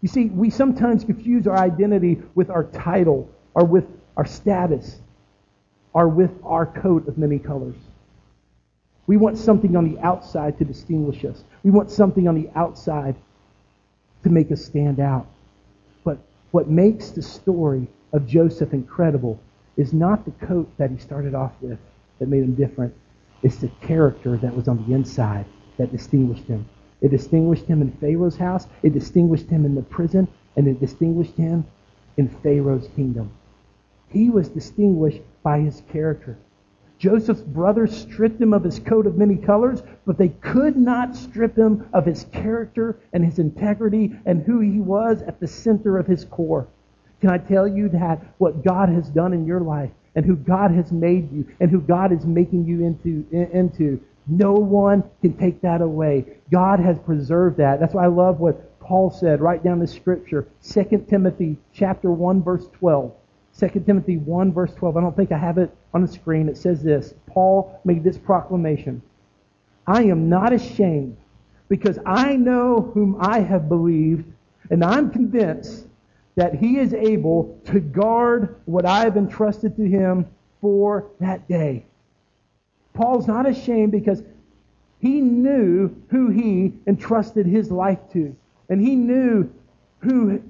You 0.00 0.08
see, 0.08 0.26
we 0.26 0.50
sometimes 0.50 1.04
confuse 1.04 1.46
our 1.46 1.56
identity 1.56 2.20
with 2.34 2.50
our 2.50 2.64
title 2.64 3.30
or 3.54 3.64
with 3.64 3.84
our 4.16 4.26
status 4.26 5.00
or 5.92 6.08
with 6.08 6.30
our 6.44 6.66
coat 6.66 7.06
of 7.06 7.18
many 7.18 7.38
colors. 7.38 7.76
We 9.06 9.16
want 9.16 9.38
something 9.38 9.76
on 9.76 9.92
the 9.92 10.00
outside 10.00 10.58
to 10.58 10.64
distinguish 10.64 11.24
us. 11.24 11.44
We 11.62 11.70
want 11.70 11.90
something 11.90 12.28
on 12.28 12.34
the 12.34 12.48
outside 12.54 13.14
to 14.22 14.30
make 14.30 14.50
us 14.52 14.64
stand 14.64 15.00
out. 15.00 15.26
But 16.04 16.18
what 16.50 16.68
makes 16.68 17.10
the 17.10 17.22
story 17.22 17.88
of 18.12 18.26
Joseph 18.26 18.72
incredible 18.72 19.40
is 19.76 19.92
not 19.92 20.24
the 20.24 20.46
coat 20.46 20.70
that 20.78 20.90
he 20.90 20.98
started 20.98 21.34
off 21.34 21.52
with 21.60 21.78
that 22.18 22.28
made 22.28 22.42
him 22.42 22.54
different. 22.54 22.94
It's 23.42 23.56
the 23.56 23.68
character 23.80 24.36
that 24.38 24.54
was 24.54 24.68
on 24.68 24.84
the 24.86 24.94
inside 24.94 25.46
that 25.78 25.90
distinguished 25.90 26.44
him. 26.44 26.66
It 27.00 27.10
distinguished 27.10 27.66
him 27.66 27.82
in 27.82 27.90
Pharaoh's 27.92 28.36
house. 28.36 28.66
It 28.82 28.92
distinguished 28.92 29.48
him 29.48 29.64
in 29.64 29.74
the 29.74 29.82
prison. 29.82 30.28
And 30.56 30.68
it 30.68 30.80
distinguished 30.80 31.36
him 31.36 31.64
in 32.16 32.28
Pharaoh's 32.28 32.88
kingdom. 32.94 33.32
He 34.08 34.30
was 34.30 34.48
distinguished 34.48 35.22
by 35.42 35.60
his 35.60 35.82
character. 35.90 36.36
Joseph's 36.98 37.40
brothers 37.40 37.96
stripped 37.96 38.40
him 38.40 38.52
of 38.52 38.62
his 38.62 38.78
coat 38.78 39.08
of 39.08 39.18
many 39.18 39.36
colors, 39.36 39.82
but 40.06 40.18
they 40.18 40.28
could 40.28 40.76
not 40.76 41.16
strip 41.16 41.56
him 41.56 41.88
of 41.92 42.06
his 42.06 42.24
character 42.26 43.00
and 43.12 43.24
his 43.24 43.40
integrity 43.40 44.14
and 44.24 44.42
who 44.42 44.60
he 44.60 44.78
was 44.78 45.22
at 45.22 45.40
the 45.40 45.48
center 45.48 45.98
of 45.98 46.06
his 46.06 46.24
core. 46.24 46.68
Can 47.22 47.30
I 47.30 47.38
tell 47.38 47.68
you 47.68 47.88
that 47.90 48.20
what 48.38 48.64
God 48.64 48.88
has 48.88 49.08
done 49.08 49.32
in 49.32 49.46
your 49.46 49.60
life 49.60 49.92
and 50.16 50.26
who 50.26 50.34
God 50.34 50.72
has 50.72 50.90
made 50.90 51.32
you 51.32 51.46
and 51.60 51.70
who 51.70 51.80
God 51.80 52.10
is 52.10 52.26
making 52.26 52.66
you 52.66 52.84
into, 52.84 53.24
into 53.30 54.00
no 54.26 54.52
one 54.52 55.04
can 55.20 55.36
take 55.36 55.60
that 55.62 55.82
away. 55.82 56.24
God 56.50 56.80
has 56.80 56.98
preserved 56.98 57.58
that. 57.58 57.78
That's 57.78 57.94
why 57.94 58.06
I 58.06 58.08
love 58.08 58.40
what 58.40 58.76
Paul 58.80 59.08
said 59.08 59.40
right 59.40 59.62
down 59.62 59.78
the 59.78 59.86
scripture. 59.86 60.48
2 60.68 61.06
Timothy 61.08 61.58
chapter 61.72 62.10
1 62.10 62.42
verse 62.42 62.66
12. 62.80 63.12
2 63.56 63.68
Timothy 63.86 64.16
1 64.16 64.52
verse 64.52 64.74
12. 64.74 64.96
I 64.96 65.00
don't 65.00 65.14
think 65.14 65.30
I 65.30 65.38
have 65.38 65.58
it 65.58 65.70
on 65.94 66.02
the 66.02 66.08
screen. 66.08 66.48
It 66.48 66.56
says 66.56 66.82
this. 66.82 67.14
Paul 67.28 67.80
made 67.84 68.02
this 68.02 68.18
proclamation. 68.18 69.00
I 69.86 70.02
am 70.02 70.28
not 70.28 70.52
ashamed 70.52 71.16
because 71.68 72.00
I 72.04 72.34
know 72.34 72.90
whom 72.92 73.16
I 73.20 73.38
have 73.38 73.68
believed 73.68 74.24
and 74.70 74.82
I'm 74.82 75.08
convinced 75.12 75.86
that 76.36 76.54
he 76.54 76.78
is 76.78 76.94
able 76.94 77.60
to 77.66 77.80
guard 77.80 78.56
what 78.64 78.86
I 78.86 79.00
have 79.00 79.16
entrusted 79.16 79.76
to 79.76 79.88
him 79.88 80.26
for 80.60 81.10
that 81.20 81.46
day. 81.48 81.84
Paul's 82.94 83.26
not 83.26 83.46
ashamed 83.48 83.92
because 83.92 84.22
he 85.00 85.20
knew 85.20 85.94
who 86.08 86.28
he 86.28 86.72
entrusted 86.86 87.46
his 87.46 87.70
life 87.70 87.98
to. 88.12 88.34
And 88.68 88.80
he 88.80 88.94
knew 88.94 89.52
who 89.98 90.42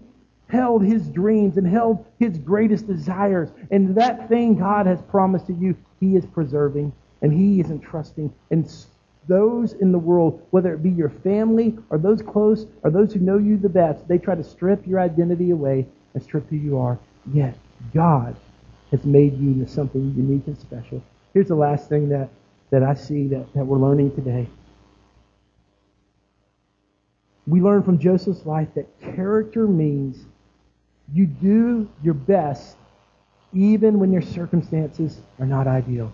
held 0.49 0.85
his 0.85 1.09
dreams 1.09 1.57
and 1.57 1.67
held 1.67 2.05
his 2.19 2.39
greatest 2.39 2.87
desires. 2.87 3.51
And 3.71 3.95
that 3.97 4.29
thing 4.29 4.59
God 4.59 4.87
has 4.87 5.01
promised 5.03 5.47
to 5.47 5.55
you, 5.55 5.75
he 5.99 6.17
is 6.17 6.27
preserving 6.27 6.93
and 7.23 7.33
he 7.33 7.61
is 7.61 7.71
entrusting. 7.71 8.33
And 8.51 8.71
those 9.29 9.75
in 9.75 9.93
the 9.93 9.99
world, 9.99 10.45
whether 10.51 10.75
it 10.75 10.83
be 10.83 10.91
your 10.91 11.11
family 11.11 11.77
or 11.91 11.99
those 11.99 12.23
close 12.23 12.67
or 12.83 12.91
those 12.91 13.13
who 13.13 13.21
know 13.21 13.39
you 13.39 13.57
the 13.57 13.69
best, 13.69 14.07
they 14.09 14.19
try 14.19 14.35
to 14.35 14.45
strip 14.45 14.87
your 14.87 15.01
identity 15.01 15.51
away 15.51 15.87
and 16.15 16.23
strip 16.23 16.49
who 16.49 16.57
you 16.57 16.79
are. 16.79 16.99
Yet 17.33 17.57
God 17.95 18.37
has 18.91 19.05
made 19.05 19.39
you 19.39 19.53
into 19.53 19.69
something 19.69 20.15
unique 20.17 20.47
and 20.47 20.59
special. 20.59 21.03
Here's 21.35 21.49
the 21.49 21.55
last 21.55 21.89
thing 21.89 22.09
that, 22.11 22.29
that 22.71 22.83
I 22.83 22.95
see 22.95 23.29
that, 23.29 23.53
that 23.55 23.65
we're 23.65 23.79
learning 23.79 24.15
today. 24.15 24.49
We 27.47 27.61
learn 27.61 27.83
from 27.83 27.99
Joseph's 27.99 28.45
life 28.45 28.69
that 28.75 28.87
character 29.01 29.67
means 29.67 30.27
you 31.13 31.27
do 31.27 31.89
your 32.03 32.15
best 32.15 32.77
even 33.53 33.99
when 33.99 34.13
your 34.13 34.23
circumstances 34.23 35.21
are 35.39 35.47
not 35.47 35.67
ideal. 35.67 36.13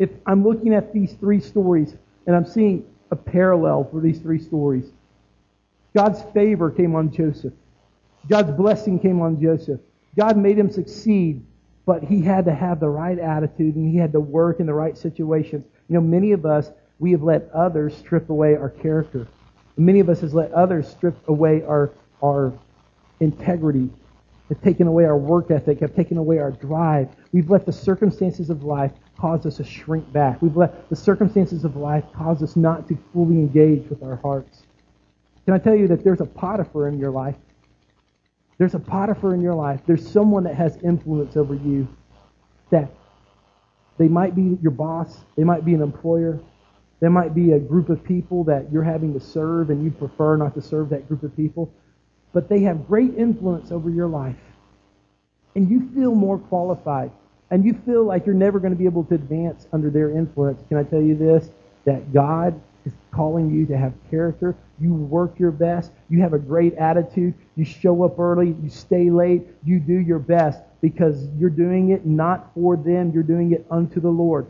If 0.00 0.10
I'm 0.26 0.42
looking 0.42 0.74
at 0.74 0.92
these 0.92 1.12
three 1.12 1.38
stories 1.40 1.94
and 2.26 2.34
I'm 2.34 2.46
seeing 2.46 2.84
a 3.12 3.16
parallel 3.16 3.84
for 3.84 4.00
these 4.00 4.18
three 4.18 4.40
stories, 4.40 4.90
God's 5.94 6.20
favor 6.34 6.72
came 6.72 6.96
on 6.96 7.12
Joseph. 7.12 7.54
God's 8.28 8.50
blessing 8.50 8.98
came 8.98 9.20
on 9.20 9.40
Joseph. 9.40 9.80
God 10.16 10.36
made 10.36 10.58
him 10.58 10.72
succeed 10.72 11.44
but 11.90 12.04
he 12.04 12.22
had 12.22 12.44
to 12.44 12.54
have 12.54 12.78
the 12.78 12.88
right 12.88 13.18
attitude 13.18 13.74
and 13.74 13.90
he 13.90 13.96
had 13.96 14.12
to 14.12 14.20
work 14.20 14.60
in 14.60 14.66
the 14.66 14.72
right 14.72 14.96
situations. 14.96 15.64
You 15.88 15.94
know, 15.96 16.00
many 16.00 16.30
of 16.30 16.46
us, 16.46 16.70
we 17.00 17.10
have 17.10 17.24
let 17.24 17.50
others 17.52 17.96
strip 17.96 18.30
away 18.30 18.54
our 18.54 18.70
character. 18.70 19.26
Many 19.76 19.98
of 19.98 20.08
us 20.08 20.20
has 20.20 20.32
let 20.32 20.52
others 20.52 20.88
strip 20.88 21.16
away 21.28 21.64
our, 21.64 21.90
our 22.22 22.52
integrity, 23.18 23.90
have 24.50 24.60
taken 24.60 24.86
away 24.86 25.06
our 25.06 25.16
work 25.16 25.50
ethic, 25.50 25.80
have 25.80 25.94
taken 25.96 26.18
away 26.18 26.38
our 26.38 26.50
drive. 26.50 27.08
We've 27.32 27.50
let 27.50 27.64
the 27.64 27.72
circumstances 27.72 28.50
of 28.50 28.62
life 28.64 28.92
cause 29.18 29.46
us 29.46 29.56
to 29.56 29.64
shrink 29.64 30.12
back. 30.12 30.42
We've 30.42 30.56
let 30.56 30.90
the 30.90 30.96
circumstances 30.96 31.64
of 31.64 31.76
life 31.76 32.04
cause 32.14 32.42
us 32.42 32.56
not 32.56 32.86
to 32.88 32.98
fully 33.14 33.36
engage 33.36 33.88
with 33.88 34.02
our 34.02 34.16
hearts. 34.16 34.64
Can 35.46 35.54
I 35.54 35.58
tell 35.58 35.74
you 35.74 35.88
that 35.88 36.04
there's 36.04 36.20
a 36.20 36.26
Potiphar 36.26 36.88
in 36.88 36.98
your 36.98 37.10
life 37.10 37.36
there's 38.60 38.74
a 38.74 38.78
Potiphar 38.78 39.32
in 39.32 39.40
your 39.40 39.54
life. 39.54 39.80
There's 39.86 40.06
someone 40.06 40.44
that 40.44 40.54
has 40.54 40.76
influence 40.84 41.34
over 41.34 41.54
you 41.54 41.88
that 42.68 42.90
they 43.96 44.06
might 44.06 44.34
be 44.34 44.58
your 44.60 44.70
boss. 44.70 45.24
They 45.34 45.44
might 45.44 45.64
be 45.64 45.72
an 45.72 45.80
employer. 45.80 46.38
There 47.00 47.08
might 47.08 47.34
be 47.34 47.52
a 47.52 47.58
group 47.58 47.88
of 47.88 48.04
people 48.04 48.44
that 48.44 48.70
you're 48.70 48.84
having 48.84 49.14
to 49.14 49.20
serve 49.20 49.70
and 49.70 49.82
you 49.82 49.90
prefer 49.90 50.36
not 50.36 50.52
to 50.56 50.60
serve 50.60 50.90
that 50.90 51.08
group 51.08 51.22
of 51.22 51.34
people. 51.34 51.72
But 52.32 52.48
they 52.48 52.60
have 52.60 52.86
great 52.86 53.14
influence 53.16 53.72
over 53.72 53.90
your 53.90 54.06
life. 54.06 54.36
And 55.54 55.68
you 55.68 55.90
feel 55.94 56.14
more 56.14 56.38
qualified. 56.38 57.10
And 57.50 57.64
you 57.64 57.74
feel 57.84 58.04
like 58.04 58.26
you're 58.26 58.34
never 58.34 58.60
going 58.60 58.72
to 58.72 58.78
be 58.78 58.84
able 58.84 59.04
to 59.04 59.14
advance 59.14 59.66
under 59.72 59.90
their 59.90 60.10
influence. 60.10 60.62
Can 60.68 60.78
I 60.78 60.84
tell 60.84 61.02
you 61.02 61.16
this? 61.16 61.50
That 61.84 62.12
God 62.12 62.60
is 62.86 62.92
calling 63.10 63.52
you 63.52 63.66
to 63.66 63.76
have 63.76 63.92
character. 64.10 64.54
You 64.80 64.94
work 64.94 65.38
your 65.38 65.50
best. 65.50 65.90
You 66.08 66.20
have 66.20 66.32
a 66.32 66.38
great 66.38 66.74
attitude. 66.74 67.34
You 67.56 67.64
show 67.64 68.04
up 68.04 68.18
early. 68.18 68.54
You 68.62 68.70
stay 68.70 69.10
late. 69.10 69.42
You 69.64 69.80
do 69.80 69.94
your 69.94 70.20
best 70.20 70.62
because 70.80 71.26
you're 71.38 71.50
doing 71.50 71.90
it 71.90 72.06
not 72.06 72.52
for 72.54 72.76
them. 72.76 73.10
You're 73.12 73.22
doing 73.22 73.52
it 73.52 73.66
unto 73.70 74.00
the 74.00 74.08
Lord. 74.08 74.46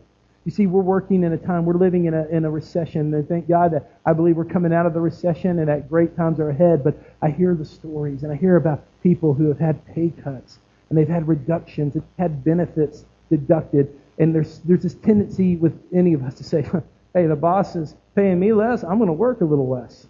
You 0.50 0.56
see, 0.56 0.66
we're 0.66 0.82
working 0.82 1.22
in 1.22 1.32
a 1.32 1.38
time, 1.38 1.64
we're 1.64 1.74
living 1.74 2.06
in 2.06 2.14
a, 2.14 2.26
in 2.26 2.44
a 2.44 2.50
recession, 2.50 3.14
and 3.14 3.28
thank 3.28 3.46
God 3.46 3.70
that 3.70 4.00
I 4.04 4.12
believe 4.12 4.36
we're 4.36 4.44
coming 4.44 4.72
out 4.72 4.84
of 4.84 4.94
the 4.94 5.00
recession 5.00 5.60
and 5.60 5.68
that 5.68 5.88
great 5.88 6.16
times 6.16 6.40
are 6.40 6.50
ahead. 6.50 6.82
But 6.82 7.00
I 7.22 7.30
hear 7.30 7.54
the 7.54 7.64
stories, 7.64 8.24
and 8.24 8.32
I 8.32 8.34
hear 8.34 8.56
about 8.56 8.82
people 9.00 9.32
who 9.32 9.46
have 9.46 9.60
had 9.60 9.86
pay 9.94 10.12
cuts, 10.24 10.58
and 10.88 10.98
they've 10.98 11.06
had 11.06 11.28
reductions, 11.28 11.94
they've 11.94 12.02
had 12.18 12.42
benefits 12.42 13.04
deducted, 13.30 13.96
and 14.18 14.34
there's, 14.34 14.58
there's 14.64 14.82
this 14.82 14.94
tendency 14.94 15.54
with 15.54 15.80
any 15.94 16.14
of 16.14 16.24
us 16.24 16.34
to 16.34 16.42
say, 16.42 16.62
hey, 17.14 17.26
the 17.26 17.36
boss 17.36 17.76
is 17.76 17.94
paying 18.16 18.40
me 18.40 18.52
less, 18.52 18.82
I'm 18.82 18.98
going 18.98 19.06
to 19.06 19.12
work 19.12 19.42
a 19.42 19.44
little 19.44 19.68
less. 19.68 20.08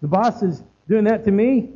The 0.00 0.06
boss 0.06 0.44
is 0.44 0.62
doing 0.88 1.02
that 1.06 1.24
to 1.24 1.32
me. 1.32 1.70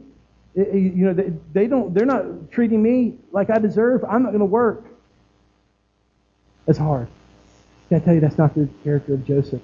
Eh, 0.56 0.60
eh, 0.60 0.76
you 0.76 1.06
know, 1.06 1.12
they, 1.12 1.32
they 1.52 1.66
don't, 1.66 1.92
they're 1.92 2.06
not 2.06 2.52
treating 2.52 2.80
me 2.80 3.14
like 3.32 3.50
I 3.50 3.58
deserve. 3.58 4.04
I'm 4.04 4.22
not 4.22 4.28
going 4.28 4.38
to 4.38 4.44
work. 4.44 4.84
It's 6.68 6.78
hard. 6.78 7.08
Can 7.94 8.02
I 8.02 8.04
tell 8.06 8.14
you 8.14 8.20
that's 8.20 8.38
not 8.38 8.56
the 8.56 8.68
character 8.82 9.14
of 9.14 9.24
Joseph? 9.24 9.62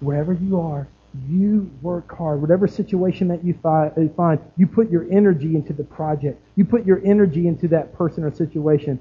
Wherever 0.00 0.32
you 0.32 0.58
are, 0.58 0.88
you 1.28 1.70
work 1.82 2.10
hard. 2.16 2.40
Whatever 2.40 2.66
situation 2.66 3.28
that 3.28 3.40
uh, 3.40 4.00
you 4.00 4.08
find, 4.16 4.40
you 4.56 4.66
put 4.66 4.90
your 4.90 5.06
energy 5.12 5.54
into 5.54 5.74
the 5.74 5.84
project. 5.84 6.40
You 6.56 6.64
put 6.64 6.86
your 6.86 7.02
energy 7.04 7.46
into 7.46 7.68
that 7.68 7.92
person 7.92 8.24
or 8.24 8.32
situation. 8.34 8.98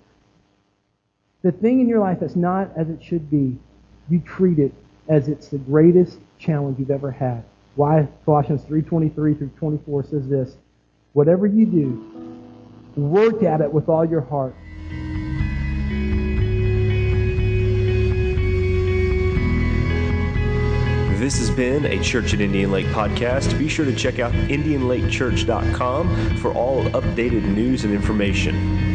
The 1.44 1.54
thing 1.54 1.80
in 1.80 1.88
your 1.88 2.02
life 2.02 2.20
that's 2.20 2.36
not 2.36 2.70
as 2.76 2.90
it 2.90 3.02
should 3.02 3.32
be, 3.32 3.58
you 4.10 4.20
treat 4.20 4.60
it 4.60 4.74
as 5.08 5.30
it's 5.30 5.48
the 5.48 5.60
greatest 5.60 6.20
challenge 6.38 6.78
you've 6.78 6.92
ever 6.92 7.10
had. 7.10 7.46
Why 7.76 8.06
Colossians 8.26 8.64
3:23 8.64 9.38
through 9.38 9.52
24 9.60 10.04
says 10.04 10.28
this, 10.28 10.58
whatever 11.14 11.48
you 11.48 11.66
do, 11.66 12.42
work 12.98 13.44
at 13.44 13.62
it 13.62 13.72
with 13.72 13.88
all 13.88 14.04
your 14.04 14.20
heart. 14.20 14.54
This 21.18 21.40
has 21.40 21.50
been 21.50 21.88
a 21.88 22.00
Church 22.04 22.36
at 22.36 22.42
Indian 22.42 22.72
Lake 22.72 22.86
podcast. 22.88 23.58
Be 23.58 23.68
sure 23.68 23.86
to 23.86 23.96
check 23.96 24.20
out 24.20 24.34
IndianLakeChurch.com 24.34 26.38
for 26.38 26.54
all 26.54 26.84
updated 26.92 27.44
news 27.44 27.84
and 27.84 27.92
information. 27.92 28.87